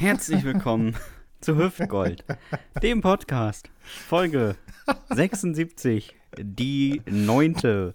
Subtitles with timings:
[0.00, 0.94] Herzlich willkommen
[1.40, 2.24] zu Hüftgold,
[2.82, 4.54] dem Podcast, Folge
[5.10, 7.90] 76, die neunte.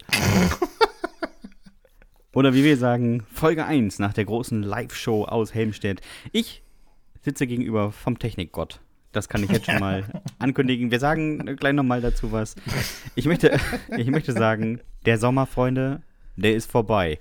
[2.34, 6.02] Oder wie wir sagen, Folge 1 nach der großen Live-Show aus Helmstedt.
[6.32, 6.62] Ich
[7.22, 8.80] sitze gegenüber vom Technikgott.
[9.12, 10.04] Das kann ich jetzt schon mal
[10.38, 10.90] ankündigen.
[10.90, 12.54] Wir sagen gleich nochmal dazu was.
[13.14, 13.58] Ich möchte,
[13.96, 16.02] ich möchte sagen, der Sommer, Freunde,
[16.36, 17.18] der ist vorbei.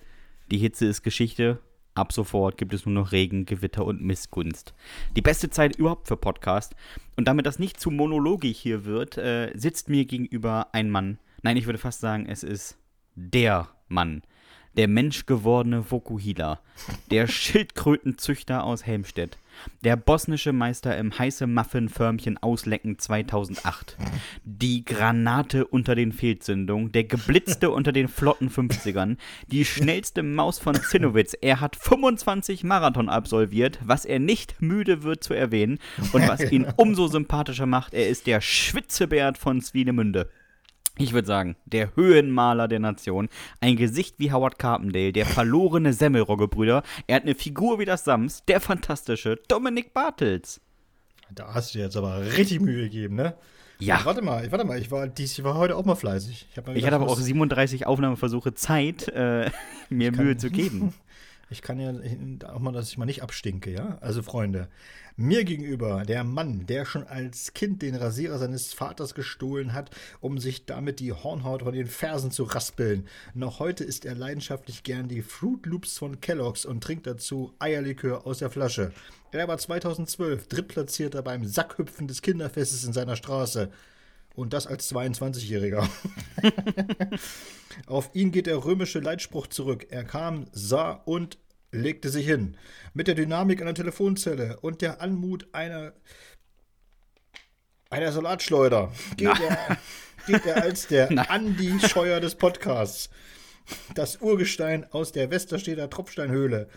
[0.52, 1.60] Die Hitze ist Geschichte.
[1.96, 4.74] Ab sofort gibt es nur noch Regen, Gewitter und Missgunst.
[5.16, 6.76] Die beste Zeit überhaupt für Podcast.
[7.18, 11.20] Und damit das nicht zu monologisch hier wird, äh, sitzt mir gegenüber ein Mann.
[11.44, 12.78] Nein, ich würde fast sagen, es ist
[13.16, 14.24] der Mann.
[14.76, 16.62] Der menschgewordene Vokuhila.
[17.12, 19.38] Der Schildkrötenzüchter aus Helmstedt.
[19.84, 23.98] Der bosnische Meister im heiße Muffin-Förmchen auslecken 2008.
[24.44, 26.92] Die Granate unter den Fehlzündungen.
[26.92, 29.18] Der geblitzte unter den flotten 50ern.
[29.48, 31.36] Die schnellste Maus von Zinnowitz.
[31.42, 35.80] Er hat 25 Marathon absolviert, was er nicht müde wird zu erwähnen.
[36.14, 40.30] Und was ihn umso sympathischer macht, er ist der Schwitzebert von Swinemünde.
[40.98, 43.28] Ich würde sagen, der Höhenmaler der Nation,
[43.62, 48.46] ein Gesicht wie Howard Carpendale, der verlorene Semmelrogge-Brüder, er hat eine Figur wie das Sams,
[48.46, 50.62] der fantastische Dominik Bartels.
[51.34, 53.36] Da hast du dir jetzt aber richtig Mühe gegeben, ne?
[53.80, 54.06] Ja.
[54.06, 56.48] Warte mal, warte mal, ich war, dies, ich war heute auch mal fleißig.
[56.52, 59.50] Ich, ich hatte aber auch 37 Aufnahmeversuche Zeit, äh,
[59.90, 60.94] mir Mühe zu geben.
[61.54, 61.94] Ich kann ja
[62.50, 63.98] auch mal, dass ich mal nicht abstinke, ja?
[64.02, 64.68] Also, Freunde,
[65.16, 70.40] mir gegenüber der Mann, der schon als Kind den Rasierer seines Vaters gestohlen hat, um
[70.40, 73.08] sich damit die Hornhaut von den Fersen zu raspeln.
[73.36, 78.26] Noch heute isst er leidenschaftlich gern die Fruit Loops von Kellogg's und trinkt dazu Eierlikör
[78.26, 78.92] aus der Flasche.
[79.32, 83.70] Er war 2012 Drittplatzierter beim Sackhüpfen des Kinderfestes in seiner Straße.
[84.34, 85.88] Und das als 22-Jähriger.
[87.86, 89.88] Auf ihn geht der römische Leitspruch zurück.
[89.90, 91.38] Er kam, sah und
[91.72, 92.58] legte sich hin.
[92.94, 95.94] Mit der Dynamik einer Telefonzelle und der Anmut einer,
[97.90, 99.78] einer Salatschleuder geht er,
[100.26, 103.10] geht er als der Andi Scheuer des Podcasts
[103.96, 106.68] das Urgestein aus der Westerstedter Tropfsteinhöhle,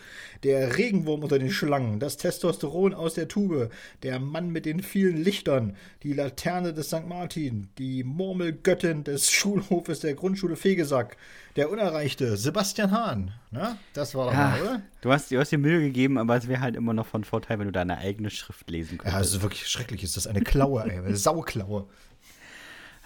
[0.43, 3.69] der Regenwurm unter den Schlangen, das Testosteron aus der Tube,
[4.03, 7.07] der Mann mit den vielen Lichtern, die Laterne des St.
[7.07, 11.17] Martin, die Murmelgöttin des Schulhofes der Grundschule Fegesack,
[11.55, 13.33] der Unerreichte, Sebastian Hahn.
[13.51, 14.81] Na, das war doch ja, mal, oder?
[15.01, 17.59] Du hast, du hast dir Mühe gegeben, aber es wäre halt immer noch von Vorteil,
[17.59, 19.13] wenn du deine eigene Schrift lesen könntest.
[19.13, 20.03] Ja, das ist wirklich schrecklich.
[20.03, 21.87] Ist das eine Klaue, ey, eine Sauklaue.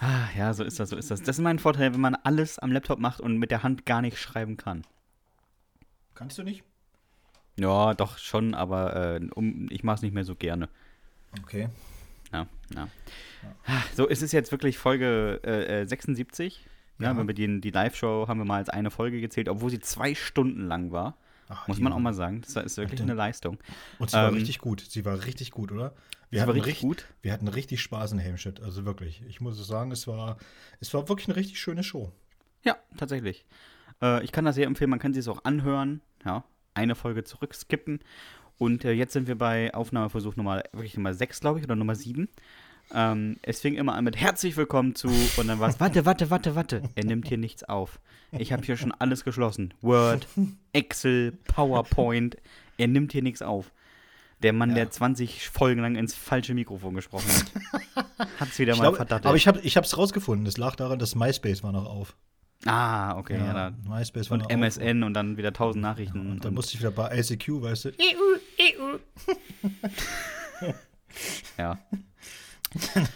[0.02, 1.22] Ah, ja, so ist das, so ist das.
[1.22, 4.02] Das ist mein Vorteil, wenn man alles am Laptop macht und mit der Hand gar
[4.02, 4.82] nicht schreiben kann.
[6.14, 6.64] Kannst du nicht?
[7.56, 10.68] Ja, doch schon, aber äh, um, ich mache es nicht mehr so gerne.
[11.40, 11.68] Okay.
[12.32, 12.88] Ja, ja.
[13.68, 13.82] ja.
[13.94, 16.66] So, es ist jetzt wirklich Folge äh, 76.
[16.98, 17.16] Ja, ja.
[17.16, 20.16] Wenn wir die, die Live-Show haben wir mal als eine Folge gezählt, obwohl sie zwei
[20.16, 21.16] Stunden lang war.
[21.48, 22.40] Ach, Muss man auch mal sagen.
[22.40, 23.58] Das ist wirklich eine Leistung.
[24.00, 24.80] Und sie ähm, war richtig gut.
[24.80, 25.94] Sie war richtig gut, oder?
[26.32, 27.06] Wir war richtig gut.
[27.20, 28.60] Wir hatten richtig Spaß in Helmstedt.
[28.62, 29.22] Also wirklich.
[29.28, 30.38] Ich muss sagen, es war,
[30.80, 32.10] es war wirklich eine richtig schöne Show.
[32.64, 33.44] Ja, tatsächlich.
[34.00, 34.88] Äh, ich kann das sehr empfehlen.
[34.88, 36.00] Man kann sie es auch anhören.
[36.24, 38.00] Ja, eine Folge zurückskippen.
[38.56, 41.94] Und äh, jetzt sind wir bei Aufnahmeversuch Nummer, wirklich Nummer 6, glaube ich, oder Nummer
[41.94, 42.28] 7.
[42.94, 46.30] Ähm, es fing immer an mit herzlich willkommen zu und dann war es, warte, warte,
[46.30, 46.82] warte, warte.
[46.94, 48.00] Er nimmt hier nichts auf.
[48.32, 49.74] Ich habe hier schon alles geschlossen.
[49.82, 50.26] Word,
[50.72, 52.36] Excel, PowerPoint.
[52.78, 53.70] Er nimmt hier nichts auf.
[54.42, 54.76] Der Mann, ja.
[54.76, 57.52] der 20 Folgen lang ins falsche Mikrofon gesprochen hat.
[58.40, 59.26] hat es wieder ich mal glaub, verdattelt.
[59.26, 60.46] Aber ich habe es rausgefunden.
[60.46, 62.16] Es lag daran, dass MySpace war noch auf.
[62.64, 63.38] Ah, okay.
[63.38, 65.06] Ja, ja MySpace war und MSN auf.
[65.06, 66.24] und dann wieder tausend Nachrichten.
[66.24, 67.92] Ja, und dann und musste ich wieder bei ICQ, weißt du.
[71.58, 71.78] ja.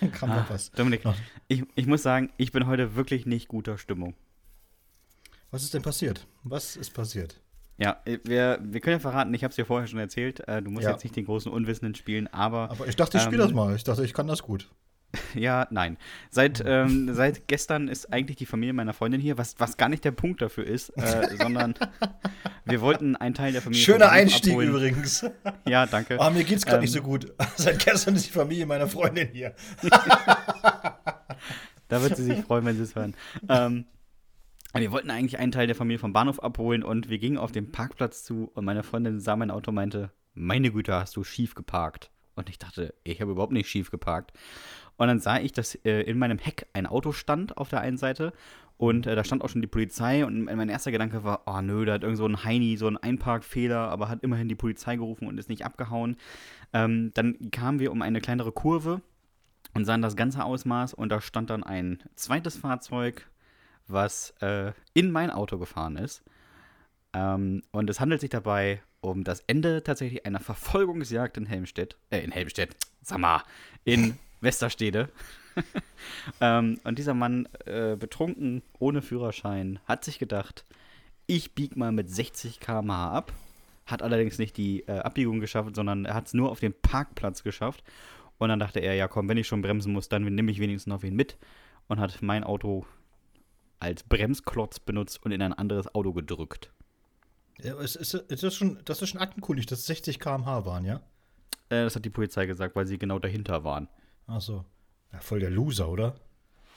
[0.01, 0.71] dann kam ah, noch was.
[0.73, 1.03] Dominik,
[1.49, 4.15] ich, ich muss sagen, ich bin heute wirklich nicht guter Stimmung.
[5.51, 6.27] Was ist denn passiert?
[6.43, 7.41] Was ist passiert?
[7.79, 10.71] Ja, wir, wir können ja verraten, ich habe es dir vorher schon erzählt, äh, du
[10.71, 10.93] musst ja.
[10.93, 12.71] jetzt nicht den großen Unwissenden spielen, aber.
[12.71, 13.77] Aber ich dachte, ich spiele ähm, das mal.
[13.77, 14.69] Ich dachte, ich kann das gut.
[15.35, 15.97] Ja, nein.
[16.31, 20.05] Seit, ähm, seit gestern ist eigentlich die Familie meiner Freundin hier, was, was gar nicht
[20.05, 21.75] der Punkt dafür ist, äh, sondern
[22.65, 23.83] wir wollten einen Teil der Familie.
[23.83, 24.69] Schöner Einstieg abholen.
[24.71, 25.25] übrigens.
[25.69, 26.21] Ja, danke.
[26.21, 27.33] Aber mir geht's gerade ähm, nicht so gut.
[27.57, 29.55] Seit gestern ist die Familie meiner Freundin hier.
[31.89, 33.15] da wird sie sich freuen, wenn sie es hören.
[33.49, 33.85] Ähm,
[34.81, 37.73] wir wollten eigentlich einen Teil der Familie vom Bahnhof abholen und wir gingen auf den
[37.73, 41.55] Parkplatz zu und meine Freundin sah mein Auto und meinte, meine Güte, hast du schief
[41.55, 42.11] geparkt.
[42.35, 44.33] Und ich dachte, ich habe überhaupt nicht schief geparkt.
[44.99, 47.97] Und dann sah ich, dass äh, in meinem Heck ein Auto stand auf der einen
[47.97, 48.33] Seite
[48.79, 51.85] und äh, da stand auch schon die Polizei und mein erster Gedanke war, oh nö,
[51.85, 55.27] da hat irgend so ein Heini so einen Einparkfehler, aber hat immerhin die Polizei gerufen
[55.27, 56.17] und ist nicht abgehauen.
[56.73, 59.01] Ähm, dann kamen wir um eine kleinere Kurve
[59.75, 63.27] und sahen das ganze Ausmaß und da stand dann ein zweites Fahrzeug,
[63.89, 66.23] was äh, in mein Auto gefahren ist.
[67.13, 71.97] Ähm, und es handelt sich dabei um das Ende tatsächlich einer Verfolgungsjagd in Helmstedt.
[72.11, 73.43] Äh, in Helmstedt, sag mal,
[73.85, 75.09] in Westerstede.
[76.41, 80.65] ähm, und dieser Mann, äh, betrunken, ohne Führerschein, hat sich gedacht,
[81.27, 83.33] ich bieg mal mit 60 km/h ab.
[83.87, 87.43] Hat allerdings nicht die äh, Abbiegung geschafft, sondern er hat es nur auf den Parkplatz
[87.43, 87.85] geschafft.
[88.39, 90.93] Und dann dachte er, ja komm, wenn ich schon bremsen muss, dann nehme ich wenigstens
[90.93, 91.37] noch wen mit.
[91.89, 92.85] Und hat mein Auto
[93.79, 96.73] als Bremsklotz benutzt und in ein anderes Auto gedrückt.
[97.63, 100.85] Ja, ist, ist, ist das, schon, das ist schon aktenkundig, dass es 60 km/h waren,
[100.85, 100.97] ja?
[101.69, 103.89] Äh, das hat die Polizei gesagt, weil sie genau dahinter waren.
[104.27, 104.65] Ach so.
[105.13, 106.17] Ja, voll der Loser, oder?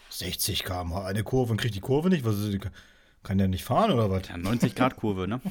[0.10, 2.26] 60 km/h, eine Kurve und kriegt die Kurve nicht?
[2.26, 2.58] Was ist,
[3.24, 4.30] kann der nicht fahren oder was?
[4.30, 5.42] Ja, 90 Grad Kurve, ne?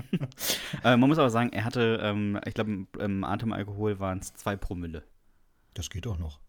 [0.84, 4.34] äh, man muss aber sagen, er hatte, ähm, ich glaube, im, im Atemalkohol waren es
[4.34, 5.02] zwei Promille.
[5.72, 6.40] Das geht doch noch.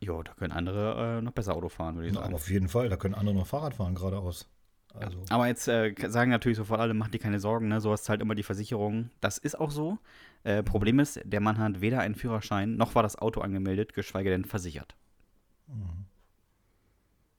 [0.00, 2.28] Jo, da können andere äh, noch besser Auto fahren, würde ich Na, sagen.
[2.32, 4.48] aber auf jeden Fall, da können andere noch Fahrrad fahren geradeaus.
[4.94, 7.80] Also, Aber jetzt äh, sagen natürlich sofort alle, macht dir keine Sorgen, ne?
[7.80, 9.10] Sowas zahlt immer die Versicherung.
[9.20, 9.98] Das ist auch so.
[10.44, 14.30] Äh, Problem ist, der Mann hat weder einen Führerschein, noch war das Auto angemeldet, geschweige
[14.30, 14.96] denn versichert.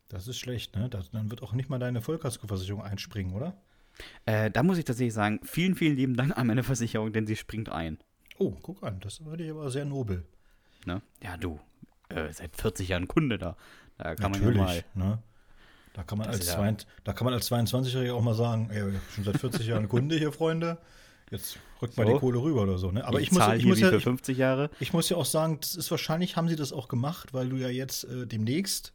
[0.10, 0.90] das ist schlecht, ne?
[0.90, 3.58] Das, dann wird auch nicht mal deine Vollkaskoversicherung einspringen, oder?
[4.26, 7.36] Äh, da muss ich tatsächlich sagen, vielen, vielen lieben Dank an meine Versicherung, denn sie
[7.36, 7.98] springt ein.
[8.38, 10.26] Oh, guck an, das würde ich aber sehr nobel.
[10.86, 11.02] Ne?
[11.24, 11.60] Ja, du,
[12.10, 13.56] äh, seit 40 Jahren Kunde da.
[13.98, 14.54] Da kann man ja mal.
[14.56, 15.20] Natürlich, ne?
[15.94, 18.84] Da kann man als, ja- da kann man als 22-Jähriger auch mal sagen, ey,
[19.16, 20.78] schon seit 40 Jahren Kunde hier, Freunde.
[21.32, 22.14] Jetzt rückt mal So.
[22.14, 23.04] die Kohle rüber oder so, ne?
[23.04, 24.70] Aber ich, ich muss, ich, muss ja, für ich, 50 Jahre.
[24.80, 27.58] ich muss ja auch sagen, das ist wahrscheinlich, haben sie das auch gemacht, weil du
[27.58, 28.94] ja jetzt äh, demnächst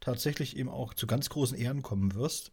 [0.00, 2.52] tatsächlich eben auch zu ganz großen Ehren kommen wirst.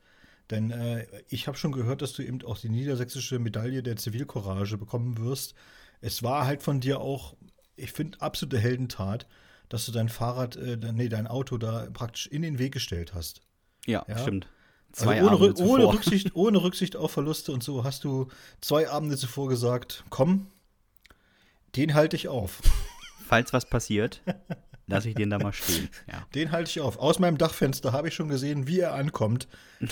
[0.51, 4.77] Denn äh, ich habe schon gehört, dass du eben auch die niedersächsische Medaille der Zivilcourage
[4.77, 5.53] bekommen wirst.
[6.01, 7.35] Es war halt von dir auch,
[7.75, 9.27] ich finde, absolute Heldentat,
[9.69, 13.41] dass du dein Fahrrad, äh, nee, dein Auto da praktisch in den Weg gestellt hast.
[13.85, 14.17] Ja, Ja.
[14.17, 14.47] stimmt.
[14.91, 15.93] Also Zwei ohne, Abende Rück, ohne, zuvor.
[15.93, 18.27] Rücksicht, ohne Rücksicht auf Verluste und so hast du
[18.59, 20.47] zwei Abende zuvor gesagt, komm,
[21.75, 22.59] den halte ich auf.
[23.27, 24.21] Falls was passiert,
[24.87, 25.89] lasse ich den da mal stehen.
[26.07, 26.25] Ja.
[26.33, 26.97] Den halte ich auf.
[26.97, 29.47] Aus meinem Dachfenster habe ich schon gesehen, wie er ankommt.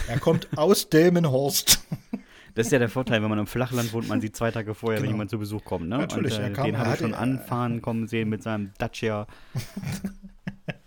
[0.07, 1.79] Er kommt aus Delmenhorst.
[2.57, 4.97] Das ist ja der Vorteil, wenn man im Flachland wohnt, man sieht zwei Tage vorher,
[4.99, 5.15] wenn Genau.
[5.17, 5.87] jemand zu Besuch kommt.
[5.87, 5.97] Ne?
[5.99, 9.27] Natürlich, Und, äh, er kam- den habe ich schon anfahren kommen sehen mit seinem Dacia.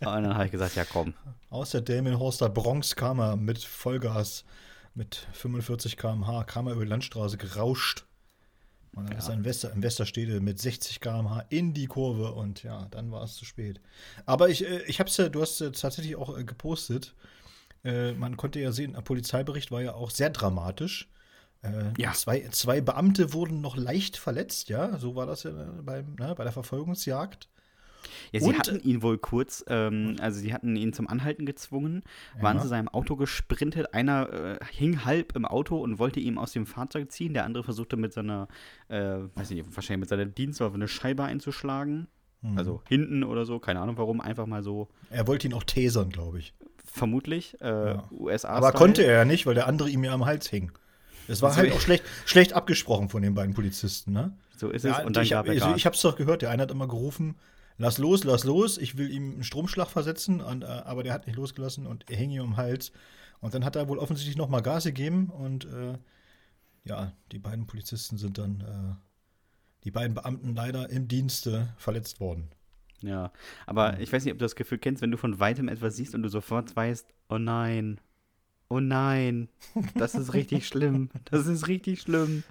[0.01, 1.15] Und dann habe ich gesagt, ja komm.
[1.49, 4.45] Aus der Delmenhorster Bronx kam er mit Vollgas,
[4.95, 8.05] mit 45 km/h, kam er über die Landstraße gerauscht.
[8.95, 9.19] Und dann Ja.
[9.19, 13.13] ist er in, Wester, in Westerstede mit 60 km/h in die Kurve und ja, dann
[13.13, 13.81] war es zu spät.
[14.27, 17.15] Aber ich, äh, ich hab's ja, du hast es tatsächlich auch äh, gepostet.
[17.85, 21.09] Äh, man konnte ja sehen, der Polizeibericht war ja auch sehr dramatisch.
[21.63, 22.13] Äh, Ja.
[22.13, 26.35] zwei, zwei Beamte wurden noch leicht verletzt, ja, so war das ja äh, beim, ne,
[26.37, 27.49] bei der Verfolgungsjagd.
[28.33, 32.03] Ja, sie Und- hatten ihn wohl kurz, ähm, also sie hatten ihn zum Anhalten gezwungen,
[32.41, 32.63] waren Ja.
[32.63, 33.93] zu seinem Auto gesprintet.
[33.93, 37.35] Einer äh, hing halb im Auto und wollte ihm aus dem Fahrzeug ziehen.
[37.35, 38.49] Der andere versuchte mit seiner,
[38.89, 42.07] äh, weiß nicht, wahrscheinlich mit seiner Dienstwaffe eine Scheibe einzuschlagen.
[42.41, 42.57] Mhm.
[42.57, 46.09] Also hinten oder so, keine Ahnung warum, einfach mal so, Er wollte ihn auch tasern,
[46.09, 46.55] glaube ich.
[46.87, 48.09] vermutlich, äh, Ja.
[48.13, 48.49] USA.
[48.49, 50.73] Aber konnte er ja nicht, weil der andere ihm ja am Hals hing.
[51.29, 54.37] Es war So, halt ich- auch schlecht, schlecht abgesprochen von den beiden Polizisten, ne?
[54.57, 54.97] So ist es.
[54.99, 55.77] Ja, und dann ich gab Gas.
[55.77, 57.37] ich hab's doch gehört, der eine hat immer gerufen,
[57.79, 61.27] lass los, lass los, ich will ihm einen Stromschlag versetzen, und, äh, aber der hat
[61.27, 62.93] nicht losgelassen und er hing ihm am Hals.
[63.41, 65.97] Und dann hat er wohl offensichtlich noch mal Gas gegeben und äh,
[66.85, 68.95] ja, die beiden Polizisten sind dann, äh,
[69.85, 72.51] die beiden Beamten leider im Dienste verletzt worden.
[73.01, 73.33] Ja,
[73.65, 76.15] aber ich weiß nicht, ob du das Gefühl kennst, wenn du von weitem etwas siehst
[76.15, 77.99] und du sofort weißt, oh nein,
[78.71, 79.49] oh nein,
[79.95, 82.43] das ist richtig schlimm, das ist richtig schlimm.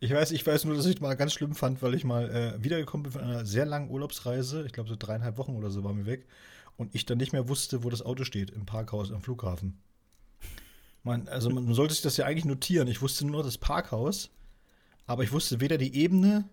[0.00, 2.62] Ich weiß, ich weiß nur, dass ich mal ganz schlimm fand, weil ich mal äh,
[2.62, 4.64] wiedergekommen bin von einer sehr langen Urlaubsreise.
[4.66, 6.26] Ich glaube, so dreieinhalb Wochen oder so waren wir weg.
[6.76, 9.78] Und ich dann nicht mehr wusste, wo das Auto steht, im Parkhaus am Flughafen.
[11.02, 12.88] Man, also man sollte sich das ja eigentlich notieren.
[12.88, 14.30] Ich wusste nur das Parkhaus,
[15.06, 16.48] aber ich wusste weder die Ebene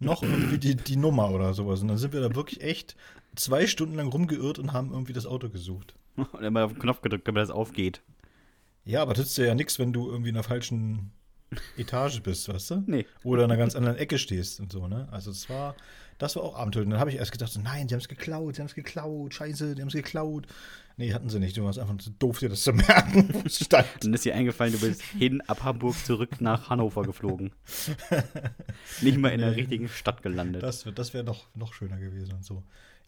[0.00, 1.80] noch irgendwie die, die Nummer oder sowas.
[1.80, 2.96] Und dann sind wir da wirklich echt
[3.36, 5.94] zwei Stunden lang rumgeirrt und haben irgendwie das Auto gesucht.
[6.16, 8.00] Und immer auf den Knopf gedrückt, damit das aufgeht.
[8.84, 11.10] Ja, aber das ist ja nichts, wenn du irgendwie in der falschen
[11.76, 12.84] Etage bist, weißt du?
[12.86, 13.06] Nee.
[13.24, 15.08] Oder in einer ganz anderen Ecke stehst und so, ne?
[15.10, 15.74] Also das war,
[16.18, 16.84] das war auch Abenteuer.
[16.84, 18.74] Und dann habe ich erst gedacht, so, nein, die haben es geklaut, die haben es
[18.74, 20.46] geklaut, scheiße, die haben es geklaut.
[20.96, 21.56] Nee, hatten sie nicht.
[21.56, 23.88] Du warst einfach zu doof, dir das zu merken, wo es stand.
[24.00, 27.50] Dann ist dir eingefallen, du bist hin ab Hamburg zurück nach Hannover geflogen.
[29.00, 29.56] Nicht mal in der Nee.
[29.56, 30.62] richtigen Stadt gelandet.
[30.62, 32.62] Das, das wäre noch, noch schöner gewesen und so.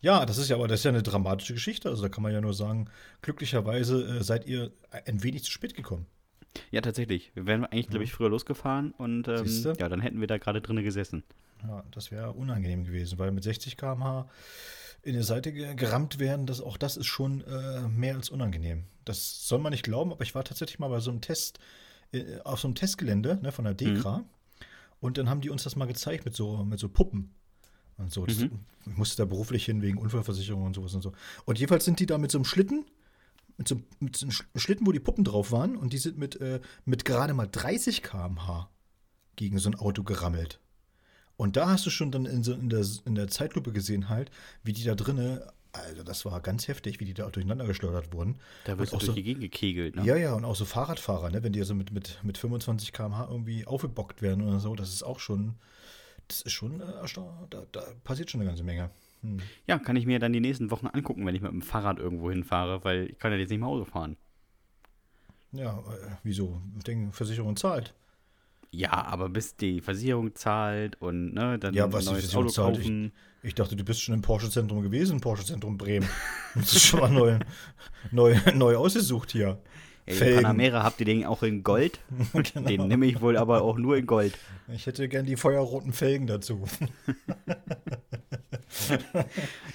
[0.06, 1.88] Ja, das ist ja aber das ist ja eine dramatische Geschichte.
[1.88, 2.88] Also da kann man ja nur sagen,
[3.22, 4.70] glücklicherweise äh, seid ihr
[5.04, 6.06] ein wenig zu spät gekommen.
[6.70, 7.32] ja, tatsächlich.
[7.34, 10.60] Wir wären eigentlich, glaube ich, früher losgefahren und ähm, ja, dann hätten wir da gerade
[10.60, 11.24] drinnen gesessen.
[11.66, 14.28] Ja, das wäre unangenehm gewesen, weil mit 60 km/h
[15.02, 18.84] in die Seite gerammt werden, das, auch das ist schon äh, mehr als unangenehm.
[19.04, 21.58] Das soll man nicht glauben, aber ich war tatsächlich mal bei so einem Test,
[22.12, 24.18] äh, auf so einem Testgelände ne, von der DEKRA.
[24.18, 24.24] Mhm.
[25.00, 27.34] Und dann haben die uns das mal gezeigt mit so, mit so Puppen.
[27.98, 28.26] Und so.
[28.26, 28.60] Das, mhm.
[28.86, 31.12] Ich musste da beruflich hin wegen Unfallversicherung und sowas und so.
[31.44, 32.84] Und jedenfalls sind die da mit so einem Schlitten,
[33.56, 36.40] mit so, mit so einem Schlitten, wo die Puppen drauf waren, und die sind mit,
[36.40, 38.68] äh, mit gerade mal 30 km/h
[39.34, 40.60] gegen so ein Auto gerammelt.
[41.36, 44.30] Und da hast du schon dann in, so, in, der, in der Zeitlupe gesehen halt,
[44.62, 45.40] wie die da drinnen,
[45.72, 48.36] also das war ganz heftig, wie die da durcheinander geschleudert wurden.
[48.64, 50.04] Da wirst du durch so, die Gegend gekegelt, ne?
[50.04, 51.42] Ja, ja, und auch so Fahrradfahrer, ne?
[51.42, 55.02] wenn die also mit, mit, mit 25 km/h irgendwie aufgebockt werden oder so, das ist
[55.02, 55.56] auch schon,
[56.28, 56.84] das ist schon, äh,
[57.50, 58.90] da, da passiert schon eine ganze Menge.
[59.22, 59.38] Hm.
[59.66, 62.30] Ja, kann ich mir dann die nächsten Wochen angucken, wenn ich mit dem Fahrrad irgendwo
[62.30, 64.16] hinfahre, weil ich kann ja jetzt nicht mehr Auto fahren.
[65.52, 66.60] Ja, äh, wieso?
[66.76, 67.94] Ich denke, Versicherung zahlt.
[68.70, 73.12] Ja, aber bis die Versicherung zahlt und ne, dann ja, was neues Auto zahlt, kaufen.
[73.42, 76.08] Ich, ich, dachte, du bist schon im Porsche-Zentrum gewesen, Porsche-Zentrum Bremen.
[76.54, 77.38] Das ist schon mal neu,
[78.10, 79.58] neu, neu ausgesucht hier.
[80.08, 81.98] Ja, den Panamera habt ihr den auch in Gold?
[82.32, 82.68] genau.
[82.68, 84.38] Den nehme ich wohl aber auch nur in Gold.
[84.72, 86.64] Ich hätte gern die feuerroten Felgen dazu.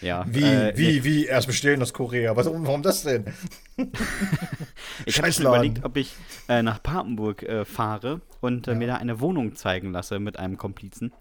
[0.01, 0.25] ja.
[0.27, 1.25] Wie, äh, wie, wie?
[1.25, 2.35] Erst bestellen aus Korea.
[2.35, 3.25] Was, warum das denn?
[5.05, 6.13] ich habe schon überlegt, ob ich
[6.47, 8.77] äh, nach Papenburg äh, fahre und äh, ja.
[8.77, 11.11] mir da eine Wohnung zeigen lasse mit einem Komplizen.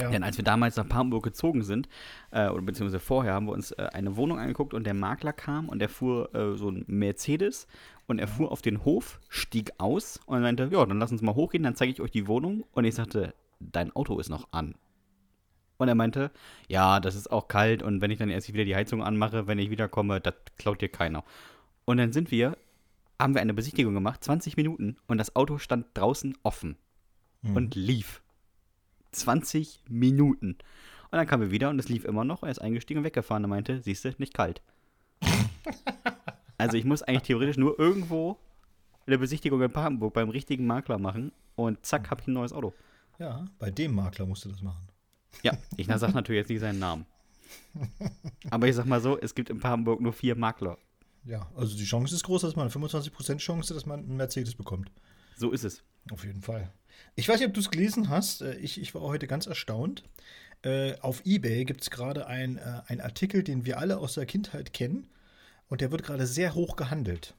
[0.00, 0.10] Ja.
[0.10, 1.88] Denn als wir damals nach Papenburg gezogen sind,
[2.30, 5.68] äh, oder beziehungsweise vorher, haben wir uns äh, eine Wohnung angeguckt und der Makler kam
[5.68, 7.66] und der fuhr äh, so ein Mercedes
[8.08, 11.34] und er fuhr auf den Hof, stieg aus und meinte, ja, dann lass uns mal
[11.34, 12.64] hochgehen, dann zeige ich euch die Wohnung.
[12.72, 14.74] Und ich sagte, dein Auto ist noch an.
[15.76, 16.32] Und er meinte,
[16.68, 19.58] ja, das ist auch kalt und wenn ich dann erst wieder die Heizung anmache, wenn
[19.58, 21.22] ich wiederkomme, das klaut dir keiner.
[21.84, 22.56] Und dann sind wir,
[23.20, 26.76] haben wir eine Besichtigung gemacht, 20 Minuten und das Auto stand draußen offen
[27.42, 27.56] mhm.
[27.56, 28.22] und lief.
[29.12, 30.56] 20 Minuten.
[31.10, 32.42] Und dann kamen wir wieder und es lief immer noch.
[32.42, 34.62] Er ist eingestiegen und weggefahren und meinte, siehst du, nicht kalt.
[36.58, 38.38] also ich muss eigentlich theoretisch nur irgendwo
[39.06, 42.74] eine Besichtigung in Papenburg beim richtigen Makler machen und zack, habe ich ein neues Auto.
[43.18, 44.88] Ja, bei dem Makler musst du das machen.
[45.42, 47.06] Ja, ich sage natürlich jetzt nicht seinen Namen.
[48.50, 50.78] Aber ich sag mal so, es gibt in Papenburg nur vier Makler.
[51.24, 54.54] Ja, also die Chance ist groß, dass man eine 25% Chance, dass man einen Mercedes
[54.54, 54.90] bekommt.
[55.36, 55.82] So ist es.
[56.10, 56.72] Auf jeden Fall.
[57.14, 58.42] Ich weiß nicht, ob du es gelesen hast.
[58.42, 60.04] Äh, ich, ich war heute ganz erstaunt.
[60.62, 64.26] Äh, auf Ebay gibt es gerade ein, äh, einen Artikel, den wir alle aus der
[64.26, 65.08] Kindheit kennen.
[65.68, 67.34] Und der wird gerade sehr hoch gehandelt.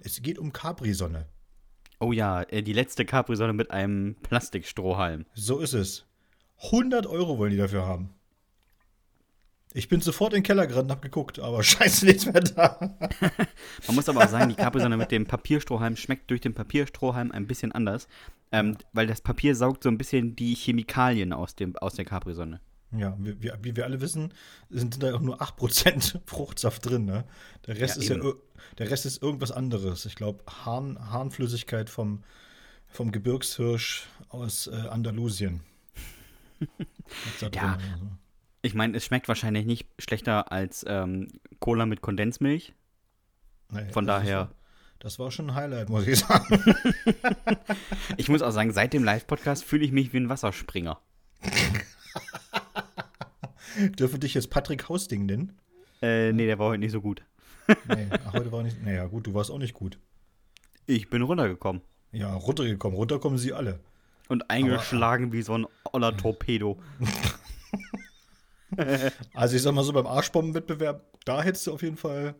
[0.00, 1.26] Es geht um Capri-Sonne.
[2.00, 5.26] Oh ja, die letzte Capri-Sonne mit einem Plastikstrohhalm.
[5.34, 6.04] So ist es.
[6.64, 8.10] 100 Euro wollen die dafür haben.
[9.74, 12.78] Ich bin sofort in den Keller gerannt und hab geguckt, aber scheiße, nichts mehr da.
[13.86, 17.46] Man muss aber auch sagen, die Capri-Sonne mit dem Papierstrohhalm schmeckt durch den Papierstrohhalm ein
[17.46, 18.08] bisschen anders,
[18.50, 22.60] ähm, weil das Papier saugt so ein bisschen die Chemikalien aus, dem, aus der Capri-Sonne.
[22.96, 24.34] Ja, wie, wie, wir alle wissen,
[24.68, 27.06] sind da auch nur 8% Fruchtsaft drin.
[27.06, 27.24] Ne?
[27.66, 28.32] Der, Rest ja, ist ja,
[28.78, 30.04] der Rest ist irgendwas anderes.
[30.04, 32.22] Ich glaube, Harn, Harnflüssigkeit vom,
[32.88, 35.60] vom Gebirgshirsch aus äh, Andalusien.
[37.52, 37.78] ja,
[38.60, 42.74] ich meine, es schmeckt wahrscheinlich nicht schlechter als ähm, Cola mit Kondensmilch.
[43.70, 44.36] Nee, Von das daher.
[44.36, 44.54] War,
[44.98, 46.62] das war schon ein Highlight, muss ich sagen.
[48.18, 51.00] ich muss auch sagen, seit dem Live-Podcast fühle ich mich wie ein Wasserspringer.
[53.98, 55.52] Dürfen dich jetzt Patrick Hausding nennen?
[56.00, 57.22] Äh, nee, der war heute nicht so gut.
[57.88, 58.82] nee, heute war nicht.
[58.82, 59.98] Naja, gut, du warst auch nicht gut.
[60.86, 61.82] Ich bin runtergekommen.
[62.10, 62.96] Ja, runtergekommen.
[62.96, 63.80] Runterkommen sie alle.
[64.28, 66.78] Und eingeschlagen Aber, wie so ein oller Torpedo.
[69.34, 72.34] also ich sag mal so, beim Arschbombenwettbewerb, da hättest du auf jeden Fall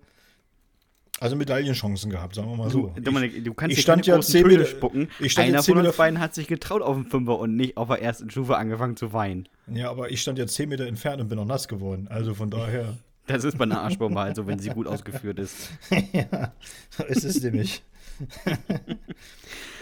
[1.23, 2.89] also Medaillenchancen gehabt, sagen wir mal so.
[2.97, 5.09] Du, Dominik, du kannst ich stand ja 10 Meter spucken.
[5.21, 7.87] Ich stand Einer von uns beiden hat sich getraut auf dem Fünfer und nicht auf
[7.87, 9.49] der ersten Stufe angefangen zu weinen.
[9.69, 12.09] Ja, aber ich stand ja 10 Meter entfernt und bin noch nass geworden.
[12.09, 12.99] Also von daher.
[13.29, 15.71] Das ist bei einer Arschbombe halt so, wenn sie gut ausgeführt ist.
[16.13, 16.53] ja,
[16.91, 17.85] so ist es nämlich.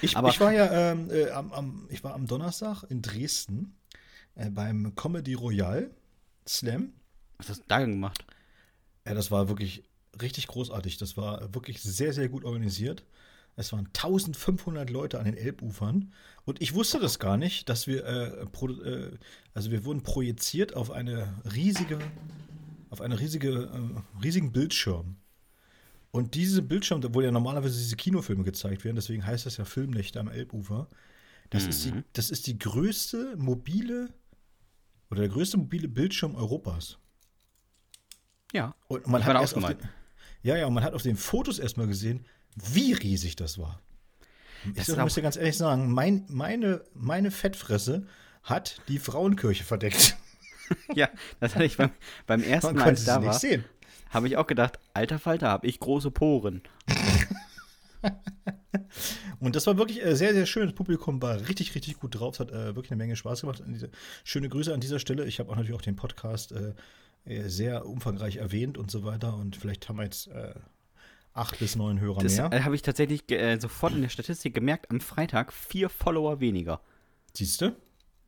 [0.03, 3.79] ich, ich, war ja ähm, äh, am, am, ich war am Donnerstag in Dresden
[4.35, 5.91] äh, beim Comedy Royal
[6.47, 6.93] Slam.
[7.39, 8.27] Was hast du da gemacht?
[9.07, 9.85] Ja, das war wirklich
[10.21, 10.99] richtig großartig.
[10.99, 13.05] Das war wirklich sehr, sehr gut organisiert.
[13.57, 16.13] Es waren 1500 Leute an den Elbufern.
[16.45, 19.19] Und ich wusste das gar nicht, dass wir, äh, pro, äh,
[19.55, 21.99] also wir wurden projiziert auf eine riesige,
[22.91, 25.17] auf eine riesige, äh, riesigen Bildschirm.
[26.11, 30.19] Und diese Bildschirm, wo ja normalerweise diese Kinofilme gezeigt werden, deswegen heißt das ja Filmnächte
[30.19, 30.89] am Elbufer.
[31.51, 31.69] Das, mhm.
[31.69, 32.05] ist die, mhm.
[32.13, 34.09] das ist die größte mobile
[35.11, 36.99] oder der größte mobile Bildschirm Europas.
[38.53, 38.75] Ja.
[38.89, 39.79] Und man hat erst auf den,
[40.43, 42.25] ja, ja, und man hat auf den Fotos erstmal gesehen,
[42.57, 43.81] wie riesig das war.
[44.75, 48.07] Das ich muss dir ganz ehrlich sagen, mein, meine, meine Fettfresse
[48.43, 50.17] hat die Frauenkirche verdeckt.
[50.95, 51.09] ja,
[51.41, 51.91] das hatte ich beim,
[52.27, 53.65] beim ersten Mal, als ich da nicht war, sehen.
[54.11, 56.63] habe ich auch gedacht, alter Falter, habe ich große Poren.
[59.41, 60.67] Und das war wirklich äh, sehr, sehr schön.
[60.67, 62.35] Das Publikum war richtig, richtig gut drauf.
[62.35, 63.63] Es hat äh, wirklich eine Menge Spaß gemacht.
[64.25, 65.25] Schöne Grüße an dieser Stelle.
[65.25, 66.75] Ich habe auch natürlich auch den Podcast äh,
[67.27, 69.35] sehr umfangreich erwähnt und so weiter.
[69.37, 70.55] Und vielleicht haben wir jetzt äh,
[71.33, 72.53] acht bis neun Hörer Das mehr.
[72.53, 76.81] äh, habe ich tatsächlich äh, sofort in der Statistik gemerkt, am Freitag vier Follower weniger.
[77.35, 77.77] Siehst du?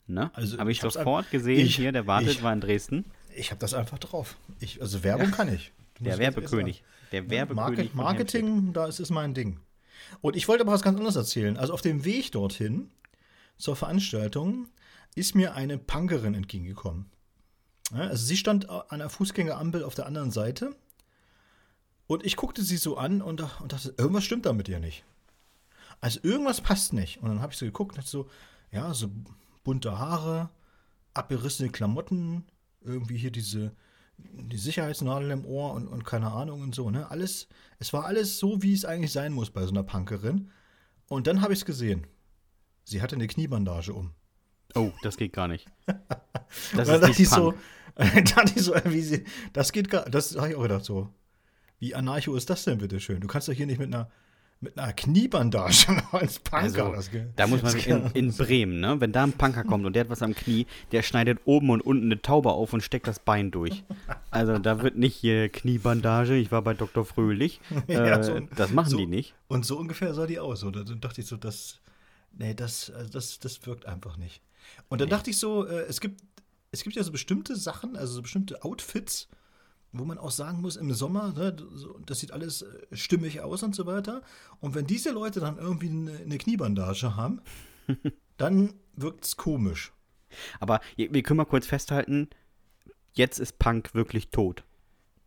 [0.06, 0.30] Ne?
[0.34, 3.04] Also, habe ich, sofort gesehen, ich- hier, der wartet, ich- war in Dresden.
[3.34, 4.36] Ich habe das einfach drauf.
[4.60, 5.72] Ich, also Werbung kann ich.
[5.94, 6.84] Du Der Werbekönig.
[7.12, 7.30] Der sagen.
[7.30, 7.94] Werbekönig.
[7.94, 7.94] Market.
[7.94, 9.58] Marketing, da ist es mein Ding.
[10.20, 11.56] Und ich wollte aber was ganz anderes erzählen.
[11.56, 12.90] Also auf dem Weg dorthin
[13.56, 14.66] zur Veranstaltung
[15.14, 17.06] ist mir eine Punkerin entgegengekommen.
[17.90, 20.74] Also sie stand an einer Fußgängerampel auf der anderen Seite
[22.06, 25.04] und ich guckte sie so an und, und dachte, irgendwas stimmt da mit ihr nicht.
[26.00, 27.22] Also irgendwas passt nicht.
[27.22, 28.28] Und dann habe ich so geguckt und dachte so,
[28.70, 29.10] ja, so
[29.64, 30.50] bunte Haare,
[31.14, 32.44] abgerissene Klamotten,
[32.80, 33.72] irgendwie hier diese
[34.18, 37.10] die Sicherheitsnadel im Ohr und, und keine Ahnung und so, ne?
[37.10, 37.48] Alles,
[37.78, 40.50] es war alles so, wie es eigentlich sein muss bei so einer Punkerin.
[41.08, 42.06] Und dann habe ich es gesehen.
[42.84, 44.12] Sie hatte eine Kniebandage um.
[44.74, 45.66] Oh, das geht gar nicht.
[46.76, 47.54] Das ist nicht ich so,
[48.54, 49.24] ich so, wie sie,
[49.54, 51.08] das geht gar, das habe ich auch gedacht so.
[51.78, 53.20] Wie anarcho ist das denn bitte schön?
[53.20, 54.10] Du kannst doch hier nicht mit einer
[54.62, 56.86] mit einer Kniebandage als Punker.
[56.86, 59.00] Also, das da muss man in, in Bremen, ne?
[59.00, 61.80] Wenn da ein Punker kommt und der hat was am Knie, der schneidet oben und
[61.80, 63.82] unten eine Taube auf und steckt das Bein durch.
[64.30, 67.04] Also da wird nicht hier Kniebandage, ich war bei Dr.
[67.04, 67.60] Fröhlich.
[67.88, 69.34] Ja, äh, so- das machen so- die nicht.
[69.48, 70.62] Und so ungefähr sah die aus.
[70.62, 71.80] Oder dann dachte ich so, das,
[72.38, 74.40] nee, das, also das, das wirkt einfach nicht.
[74.92, 76.20] Und dann dachte ich so, äh, es gibt,
[76.70, 79.28] es gibt ja so bestimmte Sachen, also so bestimmte Outfits,
[79.92, 81.56] wo man auch sagen muss, im Sommer, ne,
[82.04, 84.22] das sieht alles äh, stimmig aus und so weiter.
[84.60, 87.40] Und wenn diese Leute dann irgendwie eine, eine Kniebandage haben,
[88.36, 89.92] dann wirkt es komisch.
[90.60, 92.28] Aber wir können mal kurz festhalten,
[93.14, 94.62] jetzt ist Punk wirklich tot.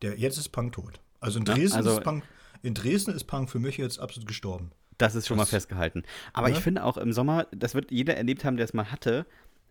[0.04, 1.00] Der, jetzt ist Punk tot.
[1.20, 2.24] Also in Ja, Dresden, also- ist Punk,
[2.62, 4.72] in Dresden ist Punk für mich jetzt absolut gestorben.
[4.98, 6.04] Das ist schon mal Das- festgehalten.
[6.34, 6.56] Aber Ja.
[6.56, 9.26] ich finde auch im Sommer, das wird jeder erlebt haben, der es mal hatte,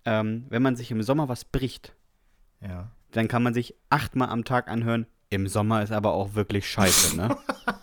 [0.05, 1.95] ähm, wenn man sich im Sommer was bricht,
[2.61, 2.91] Ja.
[3.13, 7.17] dann kann man sich achtmal am Tag anhören, im Sommer ist aber auch wirklich scheiße,
[7.17, 7.37] ne?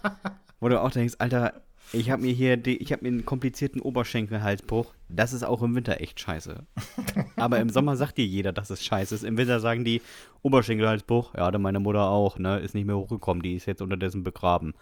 [0.59, 3.81] Wo du auch denkst, Alter, ich habe mir hier, die, ich habe mir einen komplizierten
[3.81, 6.63] Oberschenkelhalsbruch, das ist auch im Winter echt scheiße.
[7.35, 9.23] aber im Sommer sagt dir jeder, dass es scheiße ist.
[9.23, 10.01] Im Winter sagen die,
[10.43, 14.23] Oberschenkelhalsbruch, ja, hatte meine Mutter auch, ne, ist nicht mehr hochgekommen, die ist jetzt unterdessen
[14.23, 14.73] begraben.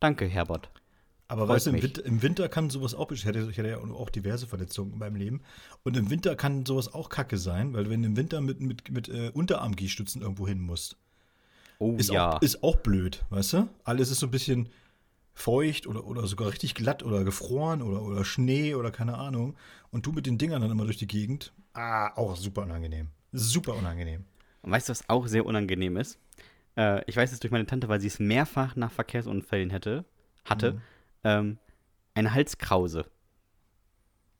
[0.00, 0.70] Danke, Herbert.
[1.30, 3.78] Aber Freut weißt du, im im Winter kann sowas auch, ich hatte, ich hatte ja
[3.78, 5.42] auch diverse Verletzungen in meinem Leben.
[5.84, 8.90] Und im Winter kann sowas auch kacke sein, weil wenn du im Winter mit, mit,
[8.90, 10.96] mit äh, Unterarmgehstützen irgendwo hin musst.
[11.78, 12.36] Oh Ist, ja.
[12.36, 13.68] auch, ist auch blöd, weißt du?
[13.84, 14.70] Alles ist so ein bisschen
[15.34, 19.54] feucht oder, oder sogar richtig glatt oder gefroren oder, oder Schnee oder keine Ahnung.
[19.90, 21.52] Und du mit den Dingern dann immer durch die Gegend.
[21.74, 23.08] Ah, auch super unangenehm.
[23.32, 24.24] Super unangenehm.
[24.62, 26.18] Und weißt du, was auch sehr unangenehm ist?
[26.76, 30.06] Äh, ich weiß es durch meine Tante, weil sie es mehrfach nach Verkehrsunfällen hätte,
[30.44, 30.72] hatte.
[30.72, 30.80] Mhm.
[31.24, 31.58] Ähm,
[32.14, 33.06] eine Halskrause.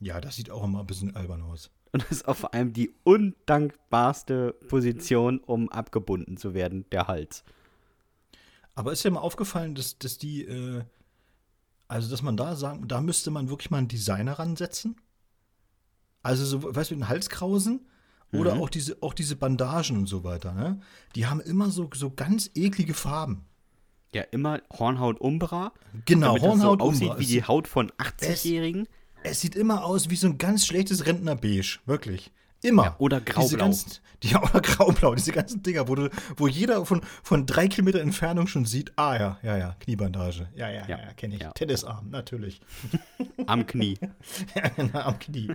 [0.00, 1.70] Ja, das sieht auch immer ein bisschen albern aus.
[1.92, 7.44] Und das ist auch vor allem die undankbarste Position, um abgebunden zu werden, der Hals.
[8.74, 10.84] Aber ist dir mal aufgefallen, dass, dass die, äh,
[11.88, 15.00] also dass man da sagen, da müsste man wirklich mal einen Designer ransetzen?
[16.22, 17.88] Also so, weißt du, den Halskrausen
[18.32, 18.60] oder Mhm.
[18.60, 20.80] auch diese, auch diese Bandagen und so weiter, ne?
[21.14, 23.46] Die haben immer so, so ganz eklige Farben.
[24.14, 25.72] Ja, immer Hornhaut Umbra.
[26.06, 27.18] Genau, damit das Hornhaut so aussieht Umbra.
[27.18, 28.88] wie Es- die Haut von 80-Jährigen.
[29.22, 32.30] Es sieht immer aus wie so ein ganz schlechtes Rentnerbeige, wirklich.
[32.62, 32.84] Immer.
[32.84, 33.58] Ja, oder graublau.
[33.58, 38.00] ganzen, die, oder graublau, diese ganzen Dinger, wo, du, wo jeder von, von drei Kilometer
[38.00, 40.48] Entfernung schon sieht, ah ja, ja, ja, Kniebandage.
[40.56, 41.42] Ja, ja, ja, Ja, ja kenne ich.
[41.42, 41.52] ja.
[41.52, 42.60] Tennisarm, natürlich.
[43.46, 43.98] Am Knie.
[44.54, 45.50] Ja, genau, am Knie.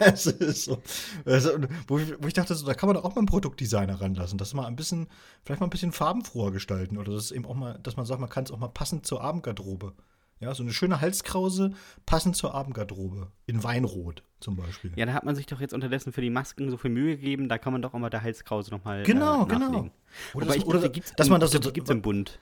[0.00, 0.82] es ist so.
[1.24, 1.50] Also,
[1.86, 4.38] wo, ich, wo ich dachte, so, da kann man doch auch mal einen Produktdesigner ranlassen,
[4.38, 5.08] das mal ein bisschen,
[5.44, 8.20] vielleicht mal ein bisschen farbenfroher gestalten oder das ist eben auch mal, dass man sagt,
[8.20, 9.92] man kann es auch mal passend zur Abendgarderobe.
[10.40, 11.72] Ja, so eine schöne Halskrause
[12.06, 13.30] passend zur Abendgarderobe.
[13.46, 14.90] In Weinrot zum Beispiel.
[14.96, 17.48] Ja, da hat man sich doch jetzt unterdessen für die Masken so viel Mühe gegeben,
[17.50, 19.58] da kann man doch auch mal der Halskrause nochmal Genau, äh, genau.
[19.66, 19.90] nachlegen.
[20.32, 22.40] Oder das- ich oder die gibt's dass im, man das so- gibt's im Bund.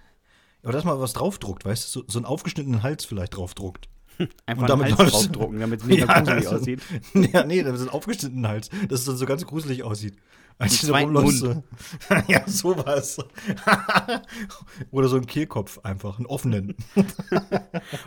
[0.62, 3.88] Oder dass man was draufdruckt, weißt du, so, so einen aufgeschnittenen Hals vielleicht draufdruckt.
[4.46, 6.82] Einfach Und damit Hals draufdrucken, damit es mega Ja, gruselig ist- aussieht.
[7.32, 10.16] Ja, nee, das ist ein aufgeschnittenen Hals, dass es dann so ganz gruselig aussieht.
[10.60, 11.62] Als zweiten rumläufst, so.
[12.26, 13.18] ja, sowas.
[14.90, 16.74] Oder so ein Kehlkopf einfach, einen offenen.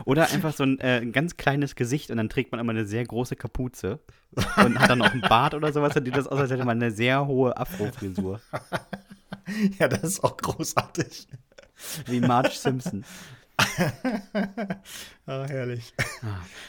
[0.04, 2.84] Oder einfach so ein, äh, ein ganz kleines Gesicht und dann trägt man immer eine
[2.84, 4.00] sehr große Kapuze
[4.58, 6.76] und hat dann noch einen Bart oder sowas und sieht das aus, als hätte man
[6.82, 8.40] eine sehr hohe Afro-Frisur.
[9.78, 11.28] Ja, das ist auch großartig.
[12.06, 13.04] Wie Marge Simpson.
[15.26, 15.92] ah, herrlich.